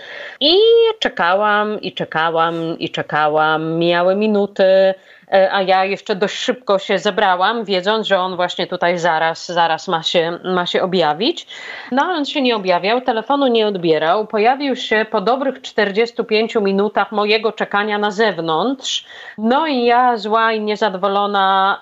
I 0.40 0.54
czekałam, 0.98 1.80
i 1.80 1.92
czekałam, 1.92 2.78
i 2.78 2.90
czekałam. 2.90 3.72
Mijały 3.78 4.16
minuty 4.16 4.64
E, 4.64 4.94
a 5.32 5.62
ja 5.62 5.84
jeszcze 5.84 6.16
dość 6.16 6.34
szybko 6.36 6.78
się 6.78 6.98
zebrałam, 6.98 7.64
wiedząc, 7.64 8.06
że 8.06 8.18
on 8.18 8.36
właśnie 8.36 8.66
tutaj 8.66 8.98
zaraz, 8.98 9.46
zaraz 9.46 9.88
ma 9.88 10.02
się, 10.02 10.38
ma 10.44 10.66
się 10.66 10.82
objawić. 10.82 11.46
No 11.92 12.02
ale 12.02 12.14
on 12.14 12.24
się 12.24 12.42
nie 12.42 12.56
objawiał, 12.56 13.00
telefonu 13.00 13.46
nie 13.46 13.66
odbierał. 13.66 14.26
Pojawił 14.26 14.76
się 14.76 15.06
po 15.10 15.20
dobrych 15.20 15.60
45 15.62 16.54
minutach 16.54 17.12
mojego 17.12 17.52
czekania 17.52 17.98
na 17.98 18.10
zewnątrz. 18.10 19.06
No 19.38 19.66
i 19.66 19.84
ja 19.84 20.16
zła 20.16 20.52
i 20.52 20.60
niezadowolona 20.60 21.78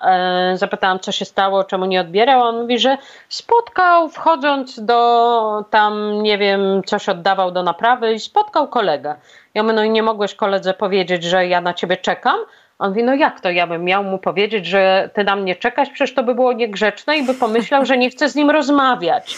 e, 0.53 0.57
zapytałam, 0.57 0.99
co 0.99 1.11
się 1.11 1.25
stało, 1.25 1.63
czemu 1.63 1.85
nie 1.85 2.01
odbierał. 2.01 2.41
On 2.41 2.61
mówi, 2.61 2.79
że 2.79 2.97
spotkał 3.29 4.09
wchodząc 4.09 4.85
do 4.85 5.65
tam, 5.69 6.23
nie 6.23 6.37
wiem, 6.37 6.81
coś 6.85 7.09
oddawał 7.09 7.51
do 7.51 7.63
naprawy 7.63 8.13
i 8.13 8.19
spotkał 8.19 8.67
kolegę. 8.67 9.15
Ja 9.53 9.63
mówię, 9.63 9.75
no 9.75 9.83
i 9.83 9.89
nie 9.89 10.03
mogłeś 10.03 10.35
koledze 10.35 10.73
powiedzieć, 10.73 11.23
że 11.23 11.47
ja 11.47 11.61
na 11.61 11.73
ciebie 11.73 11.97
czekam? 11.97 12.37
On 12.81 12.89
mówi, 12.89 13.03
no 13.03 13.15
jak 13.15 13.39
to 13.39 13.51
ja 13.51 13.67
bym 13.67 13.83
miał 13.83 14.03
mu 14.03 14.17
powiedzieć, 14.17 14.65
że 14.65 15.09
ty 15.13 15.23
na 15.23 15.35
mnie 15.35 15.55
czekasz? 15.55 15.89
Przecież 15.89 16.13
to 16.13 16.23
by 16.23 16.35
było 16.35 16.53
niegrzeczne 16.53 17.17
i 17.17 17.23
by 17.23 17.33
pomyślał, 17.33 17.85
że 17.85 17.97
nie 17.97 18.09
chce 18.09 18.29
z 18.29 18.35
nim 18.35 18.49
rozmawiać. 18.49 19.37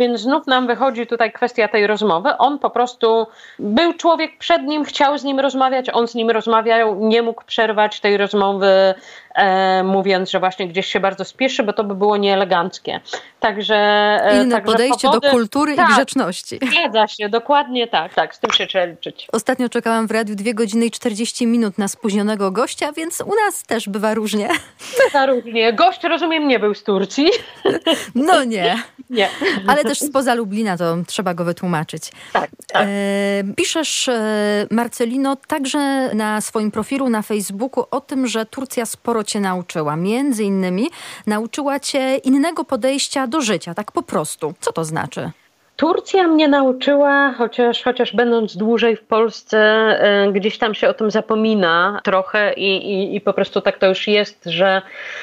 Więc 0.00 0.20
znów 0.20 0.46
nam 0.46 0.66
wychodzi 0.66 1.06
tutaj 1.06 1.32
kwestia 1.32 1.68
tej 1.68 1.86
rozmowy. 1.86 2.36
On 2.38 2.58
po 2.58 2.70
prostu 2.70 3.26
był 3.58 3.94
człowiek 3.94 4.38
przed 4.38 4.62
nim, 4.62 4.84
chciał 4.84 5.18
z 5.18 5.24
nim 5.24 5.40
rozmawiać, 5.40 5.90
on 5.92 6.08
z 6.08 6.14
nim 6.14 6.30
rozmawiał, 6.30 6.96
nie 7.00 7.22
mógł 7.22 7.44
przerwać 7.44 8.00
tej 8.00 8.16
rozmowy 8.16 8.94
e, 9.34 9.82
mówiąc, 9.84 10.30
że 10.30 10.40
właśnie 10.40 10.68
gdzieś 10.68 10.86
się 10.86 11.00
bardzo 11.00 11.24
spieszy, 11.24 11.62
bo 11.62 11.72
to 11.72 11.84
by 11.84 11.94
było 11.94 12.16
nieeleganckie. 12.16 13.00
Także 13.40 13.76
e, 13.76 14.42
inne 14.42 14.54
także 14.54 14.72
podejście 14.72 15.08
powody, 15.08 15.26
do 15.26 15.32
kultury 15.32 15.76
tak, 15.76 15.90
i 15.90 15.92
grzeczności. 15.92 16.58
Zgadza 16.72 17.08
się, 17.08 17.28
dokładnie 17.28 17.88
tak, 17.88 18.14
tak, 18.14 18.34
z 18.34 18.38
tym 18.38 18.52
się 18.52 18.66
trzeba 18.66 18.84
liczyć. 18.84 19.28
Ostatnio 19.32 19.68
czekałam 19.68 20.06
w 20.06 20.10
radiu 20.10 20.34
2 20.34 20.52
godziny 20.52 20.86
i 20.86 20.90
40 20.90 21.46
minut 21.46 21.78
na 21.78 21.88
spóźnionego 21.88 22.50
gościa, 22.50 22.92
więc 22.92 23.20
u 23.20 23.34
nas 23.44 23.62
też 23.62 23.88
bywa 23.88 24.14
różnie. 24.14 24.48
Bywa 25.04 25.26
różnie. 25.26 25.72
Gość, 25.72 26.04
rozumiem, 26.04 26.48
nie 26.48 26.58
był 26.58 26.74
z 26.74 26.84
Turcji. 26.84 27.30
No 28.14 28.44
nie. 28.44 28.76
Nie. 29.10 29.28
Ale 29.66 29.84
też 29.90 29.98
spoza 30.08 30.34
Lublina, 30.34 30.76
to 30.76 30.96
trzeba 31.06 31.34
go 31.34 31.44
wytłumaczyć. 31.44 32.12
Tak, 32.32 32.50
tak. 32.66 32.86
E, 32.86 33.44
piszesz, 33.56 34.08
e, 34.08 34.66
Marcelino, 34.70 35.36
także 35.36 36.10
na 36.14 36.40
swoim 36.40 36.70
profilu 36.70 37.08
na 37.08 37.22
Facebooku 37.22 37.84
o 37.90 38.00
tym, 38.00 38.26
że 38.26 38.46
Turcja 38.46 38.86
sporo 38.86 39.24
cię 39.24 39.40
nauczyła. 39.40 39.96
Między 39.96 40.44
innymi 40.44 40.90
nauczyła 41.26 41.80
cię 41.80 42.16
innego 42.16 42.64
podejścia 42.64 43.26
do 43.26 43.40
życia, 43.40 43.74
tak 43.74 43.92
po 43.92 44.02
prostu. 44.02 44.54
Co 44.60 44.72
to 44.72 44.84
znaczy? 44.84 45.30
Turcja 45.80 46.28
mnie 46.28 46.48
nauczyła, 46.48 47.32
chociaż, 47.38 47.82
chociaż 47.82 48.14
będąc 48.14 48.56
dłużej 48.56 48.96
w 48.96 49.02
Polsce, 49.02 49.58
e, 49.58 50.32
gdzieś 50.32 50.58
tam 50.58 50.74
się 50.74 50.88
o 50.88 50.94
tym 50.94 51.10
zapomina 51.10 52.00
trochę 52.04 52.52
i, 52.52 52.92
i, 52.92 53.16
i, 53.16 53.20
po 53.20 53.32
prostu 53.32 53.60
tak 53.60 53.78
to 53.78 53.86
już 53.86 54.08
jest, 54.08 54.44
że 54.44 54.82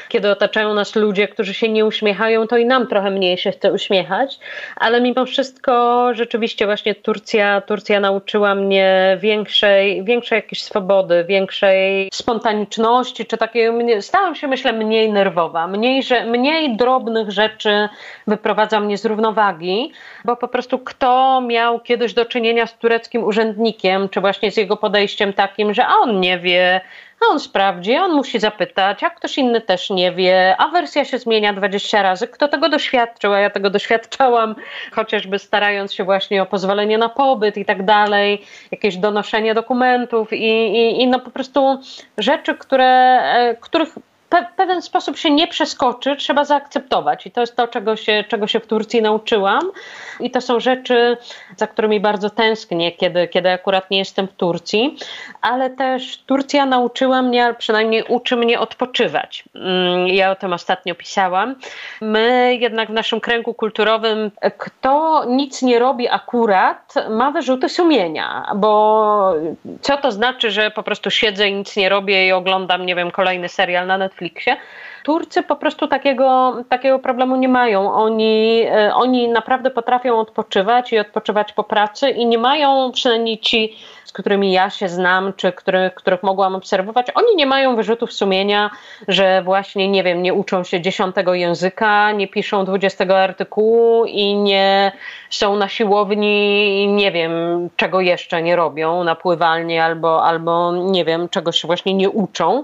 kiedy 0.10 0.32
otaczają 0.32 0.74
nas 0.74 0.96
ludzie, 0.96 1.28
którzy 1.28 1.54
się 1.54 1.70
nie 1.70 1.86
uśmiechają, 1.86 2.48
to 2.48 2.58
i 2.58 2.66
nam 2.66 2.88
trochę 2.88 3.12
mniej 3.12 3.38
się 3.38 3.52
chce 3.52 3.74
uśmiechać, 3.74 4.40
ale 4.76 5.02
mimo 5.02 5.26
wszystko 5.26 6.10
rzeczywiście 6.14 6.66
właśnie 6.66 6.96
Turcja, 6.96 7.62
Turcja 7.62 8.00
nauczyła 8.00 8.56
mnie 8.56 9.18
większej, 9.22 10.04
większej 10.04 10.36
jakiejś 10.36 10.64
swobody, 10.64 11.26
większej 11.28 12.10
spontaniczności, 12.14 13.26
czy 13.26 13.38
takiej, 13.38 13.70
stałam 14.02 14.36
się 14.36 14.48
myślę 14.48 14.74
mniej 14.74 15.12
nerwowa, 15.12 15.68
mniej, 15.68 16.04
że, 16.04 16.26
mniej 16.26 16.78
drobnych 16.78 17.32
rzeczy 17.32 17.90
wyprowadza 18.28 18.80
mnie 18.80 18.98
z 18.98 19.06
równowagi, 19.06 19.92
bo 20.26 20.36
po 20.36 20.47
prostu 20.48 20.80
kto 20.80 21.42
miał 21.42 21.80
kiedyś 21.80 22.14
do 22.14 22.26
czynienia 22.26 22.68
z 22.68 22.78
tureckim 22.78 23.24
urzędnikiem, 23.24 24.10
czy 24.10 24.22
właśnie 24.22 24.52
z 24.52 24.58
jego 24.58 24.78
podejściem 24.78 25.34
takim, 25.34 25.74
że 25.74 25.86
a 25.86 25.94
on 25.96 26.20
nie 26.20 26.40
wie, 26.40 26.82
a 27.22 27.32
on 27.32 27.40
sprawdzi, 27.40 27.98
on 27.98 28.12
musi 28.12 28.40
zapytać, 28.40 29.04
a 29.04 29.10
ktoś 29.10 29.38
inny 29.38 29.62
też 29.62 29.90
nie 29.90 30.12
wie, 30.12 30.56
a 30.58 30.68
wersja 30.68 31.06
się 31.06 31.18
zmienia 31.18 31.54
20 31.54 32.02
razy. 32.02 32.28
Kto 32.28 32.48
tego 32.48 32.70
doświadczył, 32.70 33.34
a 33.34 33.40
ja 33.40 33.50
tego 33.50 33.70
doświadczałam, 33.70 34.56
chociażby 34.92 35.40
starając 35.40 35.94
się 35.94 36.04
właśnie 36.04 36.42
o 36.42 36.46
pozwolenie 36.46 36.98
na 36.98 37.10
pobyt 37.10 37.58
i 37.58 37.66
tak 37.66 37.86
dalej, 37.86 38.42
jakieś 38.72 38.98
donoszenie 38.98 39.54
dokumentów 39.54 40.34
i, 40.34 40.46
i, 40.78 41.02
i 41.02 41.08
no 41.08 41.20
po 41.20 41.32
prostu 41.32 41.80
rzeczy, 42.18 42.56
które, 42.56 42.86
e, 42.86 43.56
których 43.56 43.90
pe 44.30 44.46
pewien 44.56 44.82
sposób 44.82 45.18
się 45.18 45.32
nie 45.32 45.48
przeskoczy, 45.48 46.16
trzeba 46.16 46.46
zaakceptować. 46.46 47.28
I 47.28 47.32
to 47.32 47.42
jest 47.42 47.56
to, 47.56 47.68
czego 47.68 47.96
się, 47.96 48.24
czego 48.28 48.48
się 48.48 48.60
w 48.60 48.68
Turcji 48.68 49.02
nauczyłam. 49.02 49.72
I 50.20 50.32
to 50.32 50.42
są 50.42 50.60
rzeczy, 50.60 51.18
za 51.58 51.68
którymi 51.68 52.00
bardzo 52.00 52.30
tęsknię, 52.30 52.92
kiedy, 52.92 53.28
kiedy 53.28 53.52
akurat 53.52 53.92
nie 53.92 53.98
jestem 53.98 54.28
w 54.28 54.34
Turcji. 54.34 54.98
Ale 55.42 55.70
też 55.70 56.18
Turcja 56.18 56.66
nauczyła 56.66 57.22
mnie, 57.22 57.46
albo 57.46 57.60
przynajmniej 57.60 58.04
uczy 58.08 58.36
mnie 58.36 58.60
odpoczywać. 58.60 59.44
Mm, 59.56 60.08
ja 60.08 60.32
o 60.32 60.36
tym 60.36 60.54
ostatnio 60.54 60.96
pisałam. 60.96 61.56
My 62.02 62.58
jednak 62.60 62.90
w 62.90 62.94
naszym 62.94 63.20
kręgu 63.20 63.54
kulturowym, 63.54 64.32
kto 64.58 65.24
nic 65.28 65.62
nie 65.62 65.80
robi 65.80 66.10
akurat, 66.10 66.94
ma 67.10 67.32
wyrzuty 67.32 67.70
sumienia. 67.70 68.52
Bo 68.56 69.34
co 69.82 69.98
to 69.98 70.12
znaczy, 70.12 70.52
że 70.52 70.72
po 70.72 70.84
prostu 70.84 71.10
siedzę 71.10 71.50
i 71.50 71.54
nic 71.54 71.76
nie 71.76 71.90
robię 71.90 72.28
i 72.28 72.32
oglądam, 72.32 72.86
nie 72.86 72.96
wiem, 72.96 73.12
kolejny 73.12 73.50
serial 73.50 73.88
na 73.88 73.98
Netflixie? 73.98 74.17
Netflixie. 74.22 74.58
Turcy 75.04 75.44
po 75.44 75.56
prostu 75.56 75.88
takiego, 75.88 76.56
takiego 76.70 77.00
problemu 77.00 77.36
nie 77.36 77.50
mają. 77.50 77.94
Oni, 77.94 78.62
e, 78.66 78.96
oni 78.96 79.28
naprawdę 79.28 79.72
potrafią 79.72 80.20
odpoczywać 80.20 80.94
i 80.94 81.00
odpoczywać 81.00 81.54
po 81.54 81.64
pracy 81.64 82.10
i 82.10 82.26
nie 82.26 82.38
mają, 82.38 82.92
przynajmniej 82.92 83.40
ci 83.40 83.78
którymi 84.18 84.52
ja 84.52 84.70
się 84.70 84.90
znam, 84.90 85.34
czy 85.34 85.52
który, 85.52 85.92
których 85.96 86.24
mogłam 86.24 86.56
obserwować, 86.56 87.08
oni 87.16 87.36
nie 87.36 87.46
mają 87.46 87.76
wyrzutów 87.76 88.14
sumienia, 88.14 88.70
że 89.08 89.42
właśnie, 89.42 89.88
nie 89.88 90.04
wiem, 90.04 90.22
nie 90.22 90.34
uczą 90.34 90.64
się 90.64 90.82
dziesiątego 90.82 91.34
języka, 91.34 92.12
nie 92.12 92.28
piszą 92.28 92.66
dwudziestego 92.66 93.20
artykułu 93.20 94.06
i 94.06 94.36
nie 94.36 94.92
są 95.30 95.56
na 95.56 95.68
siłowni 95.70 96.84
i 96.84 96.88
nie 96.88 97.12
wiem, 97.12 97.32
czego 97.76 98.02
jeszcze 98.02 98.42
nie 98.42 98.56
robią 98.56 99.04
na 99.04 99.16
pływalni 99.16 99.80
albo, 99.80 100.24
albo 100.24 100.72
nie 100.72 101.06
wiem, 101.06 101.30
czego 101.30 101.52
się 101.52 101.68
właśnie 101.68 101.94
nie 101.94 102.10
uczą, 102.10 102.64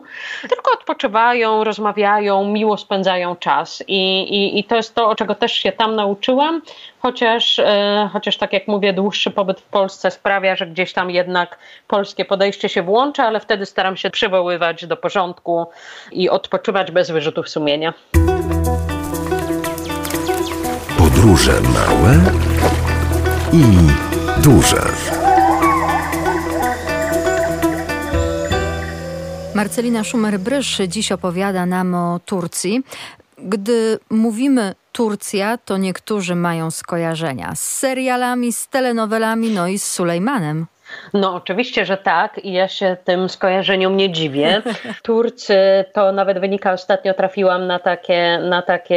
tylko 0.50 0.72
odpoczywają, 0.74 1.64
rozmawiają, 1.64 2.46
miło 2.48 2.78
spędzają 2.78 3.36
czas. 3.36 3.84
I, 3.88 4.22
i, 4.22 4.60
i 4.60 4.64
to 4.64 4.76
jest 4.76 4.96
to, 4.96 5.16
czego 5.16 5.36
też 5.36 5.54
się 5.54 5.72
tam 5.72 5.96
nauczyłam, 5.96 6.62
chociaż, 7.06 7.60
e, 7.60 8.10
chociaż 8.14 8.38
tak 8.38 8.54
jak 8.54 8.68
mówię, 8.68 8.94
dłuższy 8.94 9.32
pobyt 9.32 9.62
w 9.62 9.64
Polsce 9.64 10.12
sprawia, 10.12 10.56
że 10.56 10.68
gdzieś 10.68 10.94
tam 10.94 11.12
jednak 11.12 11.58
polskie 11.88 12.26
podejście 12.26 12.70
się 12.70 12.84
włącza, 12.84 13.24
ale 13.24 13.40
wtedy 13.40 13.66
staram 13.66 13.98
się 13.98 14.10
przywoływać 14.10 14.86
do 14.86 14.98
porządku 14.98 15.66
i 16.12 16.30
odpoczywać 16.30 16.92
bez 16.92 17.12
wyrzutów 17.12 17.50
sumienia. 17.50 17.94
Podróże 20.98 21.62
małe 21.62 22.14
i 23.54 23.64
duże. 24.44 24.82
Marcelina 29.56 30.02
Szumer-Brysz 30.02 30.88
dziś 30.88 31.12
opowiada 31.12 31.66
nam 31.66 31.96
o 31.96 32.20
Turcji. 32.26 32.84
Gdy 33.38 34.00
mówimy 34.10 34.76
Turcja, 34.94 35.58
to 35.58 35.78
niektórzy 35.78 36.36
mają 36.36 36.72
skojarzenia 36.72 37.56
z 37.56 37.62
serialami, 37.62 38.54
z 38.54 38.68
telenowelami, 38.68 39.50
no 39.50 39.68
i 39.68 39.80
z 39.80 39.84
Sulejmanem. 39.84 40.66
No 41.14 41.36
oczywiście, 41.36 41.86
że 41.86 41.98
tak 41.98 42.46
i 42.46 42.54
ja 42.54 42.68
się 42.68 42.98
tym 43.04 43.30
skojarzeniom 43.30 43.98
nie 43.98 44.12
dziwię. 44.12 44.62
Turcy, 45.04 45.86
to 45.94 46.12
nawet 46.12 46.40
wynika, 46.40 46.74
ostatnio 46.74 47.14
trafiłam 47.14 47.68
na 47.68 47.80
takie, 47.80 48.40
na 48.50 48.62
takie 48.62 48.96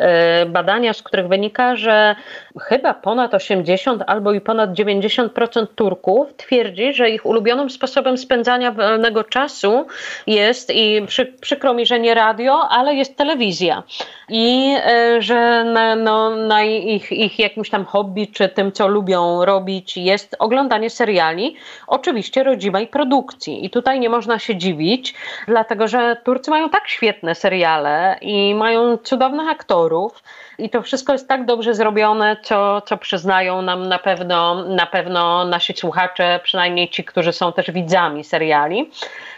e, 0.00 0.46
badania, 0.46 0.92
z 0.92 1.02
których 1.02 1.28
wynika, 1.28 1.76
że 1.76 2.16
chyba 2.60 2.94
ponad 2.94 3.34
80 3.34 4.02
albo 4.06 4.32
i 4.32 4.40
ponad 4.40 4.70
90% 4.70 5.66
Turków 5.74 6.34
twierdzi, 6.36 6.92
że 6.92 7.10
ich 7.10 7.26
ulubionym 7.26 7.70
sposobem 7.70 8.18
spędzania 8.18 8.72
wolnego 8.72 9.24
czasu 9.24 9.86
jest 10.26 10.70
i 10.70 11.02
przy, 11.06 11.26
przykro 11.26 11.74
mi, 11.74 11.86
że 11.86 12.00
nie 12.00 12.14
radio, 12.14 12.68
ale 12.68 12.94
jest 12.94 13.16
telewizja. 13.16 13.82
I 14.28 14.76
e, 14.86 15.22
że 15.22 15.64
na, 15.64 15.96
no, 15.96 16.36
na 16.36 16.62
ich, 16.62 17.12
ich 17.12 17.38
jakimś 17.38 17.70
tam 17.70 17.84
hobby, 17.84 18.26
czy 18.26 18.48
tym, 18.48 18.72
co 18.72 18.88
lubią 18.88 19.44
robić, 19.44 19.96
jest 19.96 20.36
oglądanie 20.38 20.90
seriali 20.90 21.33
seriali, 21.34 21.56
oczywiście 21.86 22.42
rodzimej 22.42 22.86
produkcji. 22.86 23.64
I 23.64 23.70
tutaj 23.70 24.00
nie 24.00 24.08
można 24.08 24.38
się 24.38 24.56
dziwić, 24.56 25.14
dlatego 25.48 25.88
że 25.88 26.16
Turcy 26.24 26.50
mają 26.50 26.70
tak 26.70 26.88
świetne 26.88 27.34
seriale 27.34 28.18
i 28.20 28.54
mają 28.54 28.96
cudownych 28.98 29.48
aktorów. 29.48 30.22
I 30.58 30.70
to 30.70 30.82
wszystko 30.82 31.12
jest 31.12 31.28
tak 31.28 31.44
dobrze 31.44 31.74
zrobione, 31.74 32.36
co, 32.42 32.80
co 32.80 32.96
przyznają 32.96 33.62
nam 33.62 33.88
na 33.88 33.98
pewno, 33.98 34.64
na 34.64 34.86
pewno 34.86 35.44
nasi 35.44 35.74
słuchacze, 35.74 36.40
przynajmniej 36.42 36.88
ci, 36.88 37.04
którzy 37.04 37.32
są 37.32 37.52
też 37.52 37.70
widzami 37.70 38.24
seriali 38.24 38.90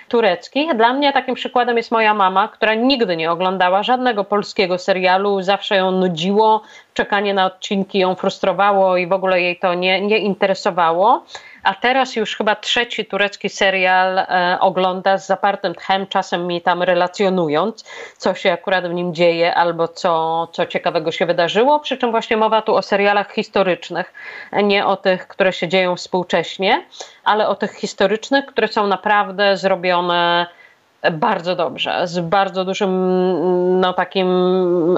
tureckich. 0.09 0.77
Dla 0.77 0.93
mnie 0.93 1.13
takim 1.13 1.35
przykładem 1.35 1.77
jest 1.77 1.91
moja 1.91 2.15
mama, 2.15 2.49
która 2.49 2.75
nigdy 2.75 3.17
nie 3.17 3.31
oglądała 3.31 3.83
żadnego 3.83 4.25
polskiego 4.25 4.79
serialu, 4.79 5.43
zawsze 5.43 5.77
ją 5.77 5.91
nudziło, 5.91 6.63
czekanie 6.97 7.35
na 7.35 7.47
odcinki 7.47 7.99
ją 7.99 8.15
frustrowało 8.15 8.97
i 8.97 9.07
w 9.07 9.13
ogóle 9.13 9.41
jej 9.41 9.59
to 9.59 9.75
nie, 9.75 10.01
nie 10.01 10.19
interesowało 10.19 11.25
a 11.67 11.75
teraz 11.75 12.17
już 12.17 12.37
chyba 12.37 12.57
trzeci 12.57 13.05
turecki 13.05 13.49
serial 13.49 14.19
e, 14.19 14.57
ogląda 14.61 15.19
z 15.19 15.27
zapartym 15.27 15.75
tchem, 15.75 16.07
czasem 16.07 16.47
mi 16.47 16.63
tam 16.63 16.83
relacjonując, 16.83 17.85
co 18.17 18.35
się 18.35 18.53
akurat 18.53 18.89
w 18.89 18.95
nim 18.95 19.15
dzieje 19.15 19.55
albo 19.55 19.89
co, 19.89 20.49
co 20.53 20.67
ciekawego 20.67 21.13
się 21.13 21.27
wydarzyło. 21.27 21.81
Przy 21.81 21.97
czym 21.97 22.11
właśnie 22.11 22.37
mowa 22.37 22.63
tu 22.63 22.75
o 22.75 22.83
serialach 22.83 23.33
historycznych, 23.33 24.13
nie 24.53 24.87
o 24.87 24.97
tych, 24.97 25.29
które 25.29 25.53
się 25.53 25.69
dzieją 25.69 25.97
współcześnie, 25.97 26.87
ale 27.25 27.49
o 27.49 27.55
tych 27.55 27.73
historycznych, 27.73 28.47
które 28.47 28.69
są 28.69 28.87
naprawdę 28.87 29.57
zrobione 29.57 30.47
bardzo 31.11 31.57
dobrze, 31.57 32.07
z 32.07 32.19
bardzo 32.19 32.65
dużym 32.65 32.91
no, 33.81 33.93
takim 33.93 34.29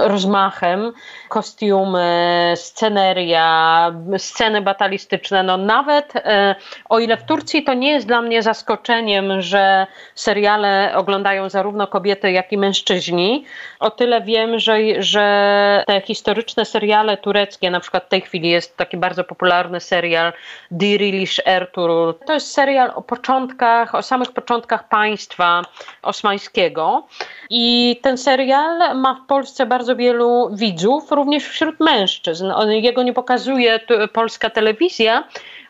rozmachem. 0.01 0.92
Kostiumy, 1.29 2.53
sceneria, 2.57 3.92
sceny 4.18 4.62
batalistyczne. 4.62 5.42
No, 5.42 5.57
nawet 5.57 6.16
e, 6.16 6.55
o 6.88 6.99
ile 6.99 7.16
w 7.16 7.25
Turcji 7.25 7.64
to 7.64 7.75
nie 7.75 7.90
jest 7.90 8.07
dla 8.07 8.23
mnie 8.23 8.42
zaskoczeniem, 8.42 9.42
że 9.42 9.87
seriale 10.14 10.92
oglądają 10.94 11.49
zarówno 11.49 11.87
kobiety, 11.87 12.33
jak 12.33 12.53
i 12.53 12.59
mężczyźni, 12.59 13.44
o 13.81 13.90
tyle 13.90 14.21
wiem, 14.21 14.59
że, 14.59 14.77
że 14.99 15.85
te 15.87 16.01
historyczne 16.01 16.64
seriale 16.64 17.16
tureckie, 17.16 17.71
na 17.71 17.81
przykład 17.81 18.05
w 18.05 18.09
tej 18.09 18.21
chwili 18.21 18.49
jest 18.49 18.77
taki 18.77 18.97
bardzo 18.97 19.25
popularny 19.25 19.81
serial 19.81 20.33
Dirilish 20.71 21.40
Ertuğrul. 21.47 22.14
To 22.27 22.33
jest 22.33 22.53
serial 22.53 22.92
o 22.94 23.03
początkach, 23.03 23.94
o 23.94 24.03
samych 24.03 24.33
początkach 24.33 24.88
państwa 24.88 25.62
osmańskiego. 26.02 27.06
I 27.50 27.96
ten 28.02 28.18
serial 28.18 28.96
ma 28.96 29.14
w 29.14 29.26
Polsce 29.26 29.66
bardzo 29.66 29.96
wielu 29.96 30.50
widzów, 30.52 31.12
również 31.12 31.44
wśród 31.44 31.80
mężczyzn. 31.80 32.52
Jego 32.68 33.02
nie 33.02 33.12
pokazuje 33.12 33.80
polska 34.12 34.50
telewizja, 34.50 35.24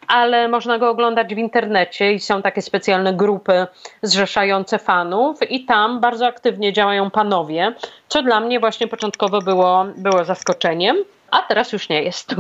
ale 0.09 0.49
można 0.49 0.79
go 0.79 0.91
oglądać 0.91 1.35
w 1.35 1.39
internecie 1.39 2.13
i 2.13 2.21
są 2.21 2.43
takie 2.43 2.63
specjalne 2.63 3.15
grupy 3.15 3.67
zrzeszające 4.03 4.79
fanów 4.79 5.51
i 5.51 5.65
tam 5.65 6.01
bardzo 6.01 6.27
aktywnie 6.27 6.73
działają 6.73 7.11
panowie, 7.11 7.75
co 8.09 8.23
dla 8.23 8.41
mnie 8.41 8.61
właśnie 8.61 8.89
początkowo 8.89 9.43
było, 9.43 9.85
było 9.97 10.25
zaskoczeniem, 10.25 10.97
a 11.31 11.43
teraz 11.43 11.73
już 11.73 11.89
nie 11.89 12.03
jest. 12.03 12.35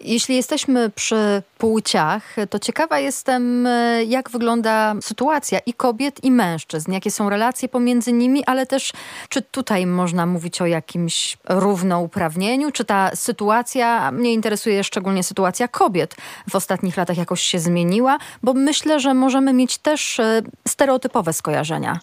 Jeśli 0.00 0.36
jesteśmy 0.36 0.90
przy 0.90 1.42
płciach, 1.58 2.36
to 2.50 2.58
ciekawa 2.58 2.98
jestem, 2.98 3.66
e, 3.66 4.04
jak 4.04 4.30
wygląda 4.30 4.94
sytuacja 5.00 5.58
i 5.58 5.74
kobiet, 5.74 6.24
i 6.24 6.30
mężczyzn. 6.30 6.92
Jakie 6.92 7.10
są 7.10 7.30
relacje 7.30 7.68
pomiędzy 7.68 8.12
nimi, 8.12 8.44
ale 8.44 8.66
też 8.66 8.92
czy 9.28 9.42
tutaj 9.42 9.86
można 9.86 10.26
mówić 10.26 10.60
o 10.62 10.66
jakimś 10.66 11.36
równouprawnieniu? 11.48 12.72
Czy 12.72 12.84
ta 12.84 13.10
sytuacja, 13.14 14.12
mnie 14.12 14.32
interesuje 14.32 14.84
szczególnie 14.84 15.22
sytuacja 15.22 15.68
kobiet, 15.68 16.14
w 16.50 16.54
ostatnich 16.54 16.96
latach 16.96 17.16
jakoś 17.16 17.42
się 17.42 17.58
zmieniła? 17.58 18.18
Bo 18.42 18.54
myślę, 18.54 19.00
że 19.00 19.14
możemy 19.14 19.52
mieć 19.52 19.78
też 19.78 20.20
e, 20.20 20.42
stereotypowe 20.68 21.32
skojarzenia. 21.32 22.00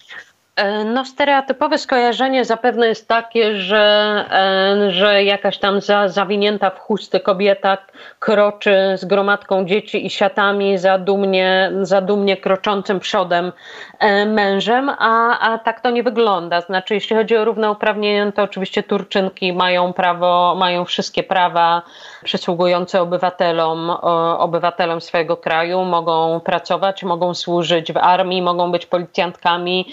E, 0.56 0.84
no, 0.84 1.06
stereotypowe 1.06 1.78
skojarzenie 1.78 2.45
zapewne 2.45 2.88
jest 2.88 3.08
takie, 3.08 3.56
że, 3.56 4.26
e, 4.32 4.91
że 4.91 5.24
jakaś 5.24 5.58
tam 5.58 5.82
za, 5.82 6.08
zawinięta 6.08 6.70
w 6.70 6.80
chusty 6.80 7.20
kobieta 7.20 7.78
kroczy 8.20 8.76
z 8.95 9.06
gromadką 9.06 9.66
dzieci 9.66 10.06
i 10.06 10.10
siatami 10.10 10.78
za 10.78 10.97
dumnie, 10.97 11.72
za 11.82 12.01
dumnie 12.01 12.38
kroczącym 12.38 12.99
przodem 12.99 13.51
e, 13.99 14.26
mężem, 14.26 14.89
a, 14.89 15.39
a 15.39 15.58
tak 15.58 15.82
to 15.82 15.89
nie 15.89 16.04
wygląda. 16.04 16.62
Znaczy, 16.62 16.93
jeśli 16.93 17.16
chodzi 17.16 17.38
o 17.38 17.45
równouprawnienie, 17.45 18.32
to 18.32 18.43
oczywiście 18.43 18.84
Turczynki 18.84 19.54
mają 19.54 19.93
prawo, 19.93 20.56
mają 20.58 20.86
wszystkie 20.86 21.24
prawa 21.24 21.82
przysługujące 22.24 23.01
obywatelom, 23.01 23.89
obywatelom 24.38 25.01
swojego 25.01 25.38
kraju, 25.38 25.86
mogą 25.86 26.39
pracować, 26.39 27.04
mogą 27.04 27.34
służyć 27.34 27.93
w 27.93 27.97
armii, 27.97 28.41
mogą 28.41 28.72
być 28.72 28.86
policjantkami, 28.86 29.86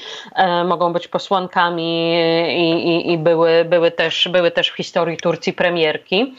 mogą 0.64 0.92
być 0.92 1.08
posłankami 1.08 2.14
i, 2.48 2.88
i, 2.88 3.12
i 3.12 3.18
były, 3.18 3.64
były, 3.64 3.90
też, 3.90 4.28
były 4.32 4.50
też 4.50 4.70
w 4.70 4.76
historii 4.76 5.16
Turcji 5.16 5.52
premierki. 5.52 6.34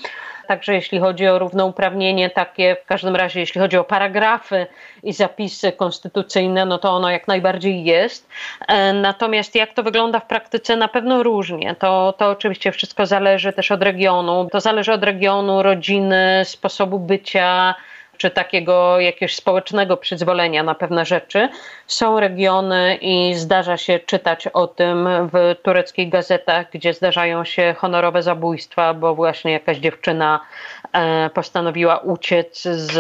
Także 0.51 0.73
jeśli 0.73 0.99
chodzi 0.99 1.27
o 1.27 1.39
równouprawnienie 1.39 2.29
takie, 2.29 2.75
w 2.83 2.85
każdym 2.85 3.15
razie 3.15 3.39
jeśli 3.39 3.61
chodzi 3.61 3.77
o 3.77 3.83
paragrafy 3.83 4.67
i 5.03 5.13
zapisy 5.13 5.71
konstytucyjne, 5.71 6.65
no 6.65 6.77
to 6.77 6.91
ono 6.91 7.09
jak 7.09 7.27
najbardziej 7.27 7.83
jest. 7.83 8.29
E, 8.67 8.93
natomiast 8.93 9.55
jak 9.55 9.73
to 9.73 9.83
wygląda 9.83 10.19
w 10.19 10.25
praktyce, 10.25 10.75
na 10.75 10.87
pewno 10.87 11.23
różnie. 11.23 11.75
To, 11.75 12.13
to 12.17 12.29
oczywiście 12.29 12.71
wszystko 12.71 13.05
zależy 13.05 13.53
też 13.53 13.71
od 13.71 13.83
regionu. 13.83 14.47
To 14.51 14.59
zależy 14.59 14.93
od 14.93 15.03
regionu, 15.03 15.63
rodziny, 15.63 16.41
sposobu 16.45 16.99
bycia, 16.99 17.75
czy 18.21 18.29
takiego 18.29 18.99
jakiegoś 18.99 19.35
społecznego 19.35 19.97
przyzwolenia 19.97 20.63
na 20.63 20.75
pewne 20.75 21.05
rzeczy. 21.05 21.49
Są 21.87 22.19
regiony 22.19 22.97
i 23.01 23.35
zdarza 23.35 23.77
się 23.77 23.99
czytać 23.99 24.47
o 24.47 24.67
tym 24.67 25.09
w 25.33 25.55
tureckich 25.63 26.09
gazetach, 26.09 26.71
gdzie 26.71 26.93
zdarzają 26.93 27.43
się 27.43 27.75
honorowe 27.77 28.23
zabójstwa, 28.23 28.93
bo 28.93 29.15
właśnie 29.15 29.51
jakaś 29.51 29.77
dziewczyna 29.77 30.39
e, 30.93 31.29
postanowiła 31.29 31.97
uciec 31.97 32.61
z 32.61 32.93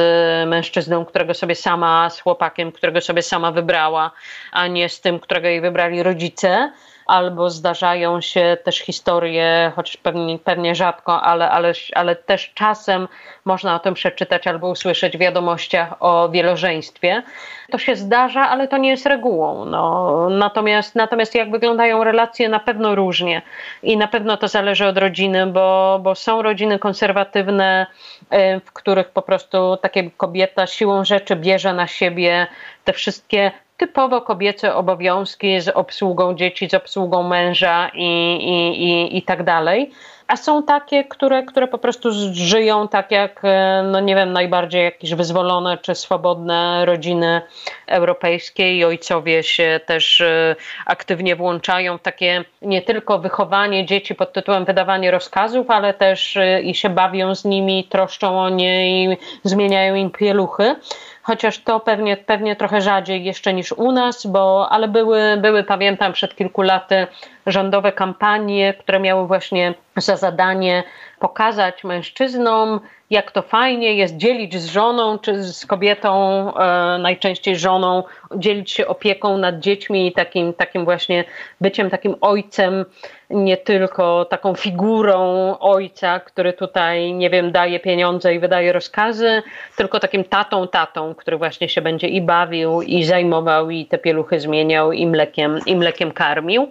mężczyzną, 0.49 1.05
którego 1.05 1.33
sobie 1.33 1.55
sama, 1.55 2.09
z 2.09 2.19
chłopakiem, 2.19 2.71
którego 2.71 3.01
sobie 3.01 3.21
sama 3.21 3.51
wybrała, 3.51 4.11
a 4.51 4.67
nie 4.67 4.89
z 4.89 5.01
tym, 5.01 5.19
którego 5.19 5.47
jej 5.47 5.61
wybrali 5.61 6.03
rodzice 6.03 6.71
albo 7.05 7.49
zdarzają 7.49 8.21
się 8.21 8.57
też 8.63 8.79
historie, 8.79 9.71
choć 9.75 9.97
pewnie, 9.97 10.39
pewnie 10.39 10.75
rzadko, 10.75 11.21
ale, 11.21 11.49
ale, 11.49 11.73
ale 11.95 12.15
też 12.15 12.51
czasem 12.53 13.07
można 13.45 13.75
o 13.75 13.79
tym 13.79 13.93
przeczytać 13.93 14.47
albo 14.47 14.69
usłyszeć 14.69 15.17
w 15.17 15.19
wiadomościach 15.19 15.95
o 15.99 16.29
wielożeństwie. 16.29 17.23
To 17.71 17.77
się 17.77 17.95
zdarza, 17.95 18.49
ale 18.49 18.67
to 18.67 18.77
nie 18.77 18.89
jest 18.89 19.05
regułą. 19.05 19.65
No, 19.65 20.27
natomiast, 20.29 20.95
natomiast 20.95 21.35
jak 21.35 21.51
wyglądają 21.51 22.03
relacje, 22.03 22.49
na 22.49 22.59
pewno 22.59 22.95
różnie 22.95 23.41
i 23.83 23.97
na 23.97 24.07
pewno 24.07 24.37
to 24.37 24.47
zależy 24.47 24.87
od 24.87 24.97
rodziny, 24.97 25.47
bo, 25.47 25.99
bo 26.03 26.15
są 26.15 26.41
rodziny 26.41 26.79
konserwatywne, 26.79 27.87
y, 28.33 28.61
w 28.65 28.71
których 28.73 29.09
po 29.09 29.21
prostu 29.21 29.77
takie 29.77 30.11
kobieta 30.11 30.67
siłą 30.67 31.05
rzeczy 31.05 31.35
bierze 31.35 31.73
na 31.73 31.87
siebie 31.87 32.47
te 32.83 32.93
wszystkie 32.93 33.51
typowo 33.81 34.21
kobiece 34.21 34.75
obowiązki 34.75 35.61
z 35.61 35.67
obsługą 35.67 36.35
dzieci, 36.35 36.69
z 36.69 36.73
obsługą 36.73 37.23
męża 37.23 37.91
i, 37.93 38.09
i, 38.35 38.83
i, 38.83 39.17
i 39.17 39.21
tak 39.21 39.43
dalej. 39.43 39.91
A 40.27 40.37
są 40.37 40.63
takie, 40.63 41.03
które, 41.03 41.43
które 41.43 41.67
po 41.67 41.77
prostu 41.77 42.09
żyją 42.31 42.87
tak 42.87 43.11
jak, 43.11 43.41
e, 43.43 43.83
no 43.91 43.99
nie 43.99 44.15
wiem, 44.15 44.33
najbardziej 44.33 44.83
jakieś 44.83 45.13
wyzwolone 45.13 45.77
czy 45.77 45.95
swobodne 45.95 46.85
rodziny 46.85 47.41
europejskie 47.87 48.75
i 48.75 48.85
ojcowie 48.85 49.43
się 49.43 49.79
też 49.85 50.21
e, 50.21 50.55
aktywnie 50.85 51.35
włączają 51.35 51.97
w 51.97 52.01
takie 52.01 52.43
nie 52.61 52.81
tylko 52.81 53.19
wychowanie 53.19 53.85
dzieci 53.85 54.15
pod 54.15 54.33
tytułem 54.33 54.65
wydawanie 54.65 55.11
rozkazów, 55.11 55.69
ale 55.69 55.93
też 55.93 56.37
e, 56.37 56.61
i 56.61 56.75
się 56.75 56.89
bawią 56.89 57.35
z 57.35 57.45
nimi, 57.45 57.83
troszczą 57.83 58.41
o 58.41 58.49
nie 58.49 59.03
i 59.03 59.17
zmieniają 59.43 59.95
im 59.95 60.11
pieluchy 60.11 60.75
chociaż 61.23 61.59
to 61.59 61.79
pewnie, 61.79 62.17
pewnie 62.17 62.55
trochę 62.55 62.81
rzadziej 62.81 63.23
jeszcze 63.23 63.53
niż 63.53 63.71
u 63.71 63.91
nas, 63.91 64.27
bo, 64.27 64.67
ale 64.69 64.87
były, 64.87 65.37
były, 65.41 65.63
pamiętam, 65.63 66.13
przed 66.13 66.35
kilku 66.35 66.61
laty 66.61 67.07
rządowe 67.45 67.91
kampanie, 67.91 68.73
które 68.73 68.99
miały 68.99 69.27
właśnie 69.27 69.73
za 69.95 70.17
zadanie 70.17 70.83
pokazać 71.19 71.83
mężczyznom, 71.83 72.79
jak 73.11 73.31
to 73.31 73.41
fajnie 73.41 73.95
jest 73.95 74.17
dzielić 74.17 74.57
z 74.57 74.69
żoną 74.69 75.19
czy 75.19 75.43
z 75.43 75.65
kobietą, 75.65 76.13
e, 76.55 76.97
najczęściej 76.97 77.55
żoną, 77.55 78.03
dzielić 78.35 78.71
się 78.71 78.87
opieką 78.87 79.37
nad 79.37 79.59
dziećmi 79.59 80.07
i 80.07 80.11
takim, 80.11 80.53
takim 80.53 80.85
właśnie 80.85 81.23
byciem 81.61 81.89
takim 81.89 82.15
ojcem, 82.21 82.85
nie 83.29 83.57
tylko 83.57 84.25
taką 84.25 84.55
figurą 84.55 85.19
ojca, 85.59 86.19
który 86.19 86.53
tutaj, 86.53 87.13
nie 87.13 87.29
wiem, 87.29 87.51
daje 87.51 87.79
pieniądze 87.79 88.35
i 88.35 88.39
wydaje 88.39 88.73
rozkazy, 88.73 89.43
tylko 89.77 89.99
takim 89.99 90.23
tatą, 90.23 90.67
tatą, 90.67 91.15
który 91.15 91.37
właśnie 91.37 91.69
się 91.69 91.81
będzie 91.81 92.07
i 92.07 92.21
bawił, 92.21 92.81
i 92.81 93.03
zajmował, 93.03 93.69
i 93.69 93.85
te 93.85 93.97
pieluchy 93.97 94.39
zmieniał, 94.39 94.91
i 94.91 95.07
mlekiem, 95.07 95.59
i 95.65 95.75
mlekiem 95.75 96.11
karmił. 96.11 96.67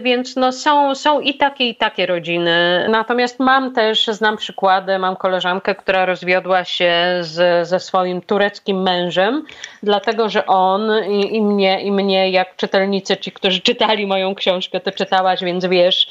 Więc 0.00 0.36
no 0.36 0.52
są, 0.52 0.94
są 0.94 1.20
i 1.20 1.34
takie, 1.34 1.68
i 1.68 1.74
takie 1.74 2.06
rodziny. 2.06 2.86
Natomiast 2.88 3.40
mam 3.40 3.74
też, 3.74 4.06
znam 4.06 4.36
przykłady, 4.36 4.98
mam 4.98 5.16
koleżankę, 5.16 5.74
która 5.82 6.06
rozwiodła 6.06 6.64
się 6.64 6.94
z, 7.20 7.68
ze 7.68 7.80
swoim 7.80 8.20
tureckim 8.22 8.82
mężem, 8.82 9.44
dlatego 9.82 10.28
że 10.28 10.46
on 10.46 10.90
i, 11.08 11.36
i, 11.36 11.42
mnie, 11.42 11.82
i 11.82 11.92
mnie, 11.92 12.30
jak 12.30 12.56
czytelnicy, 12.56 13.16
ci, 13.16 13.32
którzy 13.32 13.60
czytali 13.60 14.06
moją 14.06 14.34
książkę, 14.34 14.80
to 14.80 14.92
czytałaś, 14.92 15.44
więc 15.44 15.66
wiesz, 15.66 16.10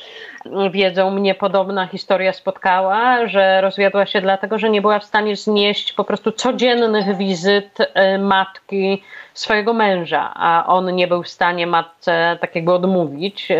wiedzą, 0.71 1.11
mnie 1.11 1.35
podobna 1.35 1.87
historia 1.87 2.33
spotkała, 2.33 3.27
że 3.27 3.61
rozwiodła 3.61 4.05
się 4.05 4.21
dlatego, 4.21 4.59
że 4.59 4.69
nie 4.69 4.81
była 4.81 4.99
w 4.99 5.05
stanie 5.05 5.35
znieść 5.35 5.93
po 5.93 6.03
prostu 6.03 6.31
codziennych 6.31 7.17
wizyt 7.17 7.77
e, 7.93 8.17
matki 8.17 9.03
swojego 9.39 9.73
męża, 9.73 10.33
a 10.35 10.65
on 10.67 10.95
nie 10.95 11.07
był 11.07 11.23
w 11.23 11.29
stanie 11.29 11.67
matce 11.67 12.37
tak 12.41 12.55
jakby 12.55 12.73
odmówić, 12.73 13.51
e, 13.51 13.57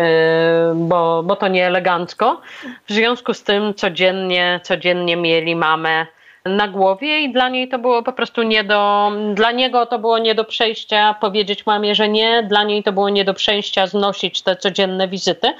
bo, 0.74 1.22
bo 1.22 1.36
to 1.36 1.48
nie 1.48 1.66
elegancko. 1.66 2.40
W 2.86 2.92
związku 2.92 3.34
z 3.34 3.42
tym 3.42 3.74
codziennie, 3.74 4.60
codziennie 4.62 5.16
mieli 5.16 5.56
mamę 5.56 6.06
na 6.56 6.68
głowie 6.68 7.20
i 7.20 7.32
dla 7.32 7.48
niej 7.48 7.68
to 7.68 7.78
było 7.78 8.02
po 8.02 8.12
prostu 8.12 8.42
nie 8.42 8.64
do, 8.64 9.12
dla 9.34 9.52
niego 9.52 9.86
to 9.86 9.98
było 9.98 10.18
nie 10.18 10.34
do 10.34 10.44
przejścia 10.44 11.14
powiedzieć 11.20 11.66
mamie, 11.66 11.94
że 11.94 12.08
nie, 12.08 12.42
dla 12.42 12.64
niej 12.64 12.82
to 12.82 12.92
było 12.92 13.08
nie 13.08 13.24
do 13.24 13.34
przejścia 13.34 13.86
znosić 13.86 14.42
te 14.42 14.56
codzienne 14.56 15.08
wizyty, 15.08 15.54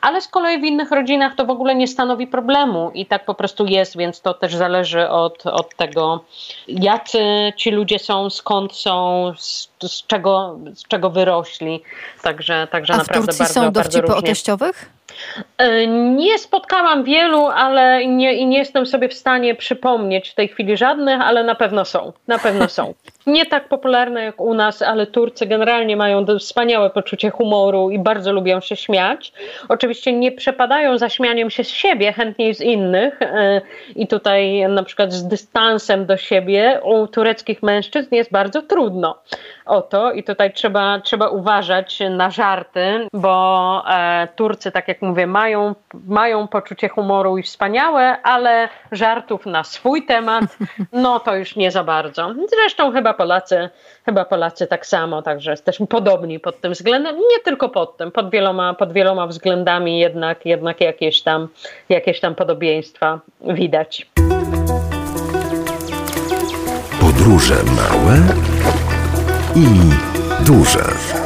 ale 0.00 0.20
z 0.20 0.28
kolei 0.28 0.60
w 0.60 0.64
innych 0.64 0.90
rodzinach 0.90 1.34
to 1.34 1.44
w 1.46 1.50
ogóle 1.50 1.74
nie 1.74 1.88
stanowi 1.88 2.26
problemu 2.26 2.90
i 2.94 3.06
tak 3.06 3.24
po 3.24 3.34
prostu 3.34 3.66
jest, 3.66 3.96
więc 3.96 4.20
to 4.20 4.34
też 4.34 4.54
zależy 4.54 5.08
od, 5.08 5.46
od 5.46 5.74
tego, 5.76 6.24
jacy 6.68 7.52
ci 7.56 7.70
ludzie 7.70 7.98
są, 7.98 8.30
skąd 8.30 8.74
są, 8.74 9.32
z, 9.36 9.68
z 9.82 10.06
czego, 10.06 10.58
z 10.74 10.88
czego 10.88 11.10
wyrośli. 11.10 11.82
Także, 12.22 12.68
także 12.70 12.94
A 12.94 12.96
naprawdę 12.96 13.22
w 13.22 13.24
Turcji 13.24 13.44
bardzo, 13.44 13.60
są 13.60 13.72
dowcipy 13.72 14.06
bardzo 14.06 14.16
o 14.16 14.22
teściowych? 14.22 14.95
E, 15.58 15.86
nie 15.86 16.38
spotkałam 16.38 17.04
wielu, 17.04 17.46
ale 17.46 18.06
nie, 18.06 18.46
nie 18.46 18.58
jestem 18.58 18.86
sobie 18.86 19.08
w 19.08 19.14
stanie 19.14 19.54
przypomnieć 19.54 20.28
w 20.28 20.34
tej 20.34 20.48
chwili 20.48 20.76
żadnych, 20.76 21.20
ale 21.20 21.44
na 21.44 21.54
pewno 21.54 21.84
są. 21.84 22.12
Na 22.26 22.38
pewno 22.38 22.68
są. 22.68 22.94
nie 23.26 23.46
tak 23.46 23.68
popularne 23.68 24.24
jak 24.24 24.40
u 24.40 24.54
nas, 24.54 24.82
ale 24.82 25.06
Turcy 25.06 25.46
generalnie 25.46 25.96
mają 25.96 26.24
wspaniałe 26.38 26.90
poczucie 26.90 27.30
humoru 27.30 27.90
i 27.90 27.98
bardzo 27.98 28.32
lubią 28.32 28.60
się 28.60 28.76
śmiać. 28.76 29.32
Oczywiście 29.68 30.12
nie 30.12 30.32
przepadają 30.32 30.98
za 30.98 31.08
śmianiem 31.08 31.50
się 31.50 31.64
z 31.64 31.70
siebie, 31.70 32.12
chętniej 32.12 32.54
z 32.54 32.60
innych 32.60 33.22
e, 33.22 33.60
i 33.96 34.06
tutaj 34.06 34.68
na 34.68 34.82
przykład 34.82 35.12
z 35.12 35.28
dystansem 35.28 36.06
do 36.06 36.16
siebie 36.16 36.80
u 36.84 37.06
tureckich 37.06 37.62
mężczyzn 37.62 38.14
jest 38.14 38.32
bardzo 38.32 38.62
trudno 38.62 39.18
o 39.66 39.82
to 39.82 40.12
i 40.12 40.22
tutaj 40.22 40.52
trzeba, 40.52 41.00
trzeba 41.00 41.28
uważać 41.28 41.98
na 42.10 42.30
żarty, 42.30 43.08
bo 43.12 43.84
e, 43.88 44.28
Turcy, 44.36 44.72
tak 44.72 44.88
jak 44.88 45.02
mówię, 45.02 45.26
mają, 45.26 45.74
mają 46.06 46.48
poczucie 46.48 46.88
humoru 46.88 47.38
i 47.38 47.42
wspaniałe, 47.42 48.22
ale 48.22 48.68
żartów 48.92 49.46
na 49.46 49.64
swój 49.64 50.06
temat, 50.06 50.44
no 50.92 51.20
to 51.20 51.36
już 51.36 51.56
nie 51.56 51.70
za 51.70 51.84
bardzo. 51.84 52.34
Zresztą 52.50 52.92
chyba 52.92 53.14
Polacy, 53.16 53.68
chyba 54.04 54.24
Polacy 54.24 54.66
tak 54.66 54.86
samo, 54.86 55.22
także 55.22 55.50
jesteśmy 55.50 55.86
podobni 55.86 56.40
pod 56.40 56.60
tym 56.60 56.72
względem, 56.72 57.16
nie 57.16 57.40
tylko 57.44 57.68
pod 57.68 57.96
tym, 57.96 58.12
pod 58.12 58.30
wieloma, 58.30 58.74
pod 58.74 58.92
wieloma 58.92 59.26
względami 59.26 59.98
jednak, 59.98 60.46
jednak 60.46 60.80
jakieś, 60.80 61.22
tam, 61.22 61.48
jakieś 61.88 62.20
tam 62.20 62.34
podobieństwa 62.34 63.20
widać. 63.40 64.06
Podróże 67.00 67.54
małe 67.54 68.16
i 69.56 69.66
duże. 70.44 71.25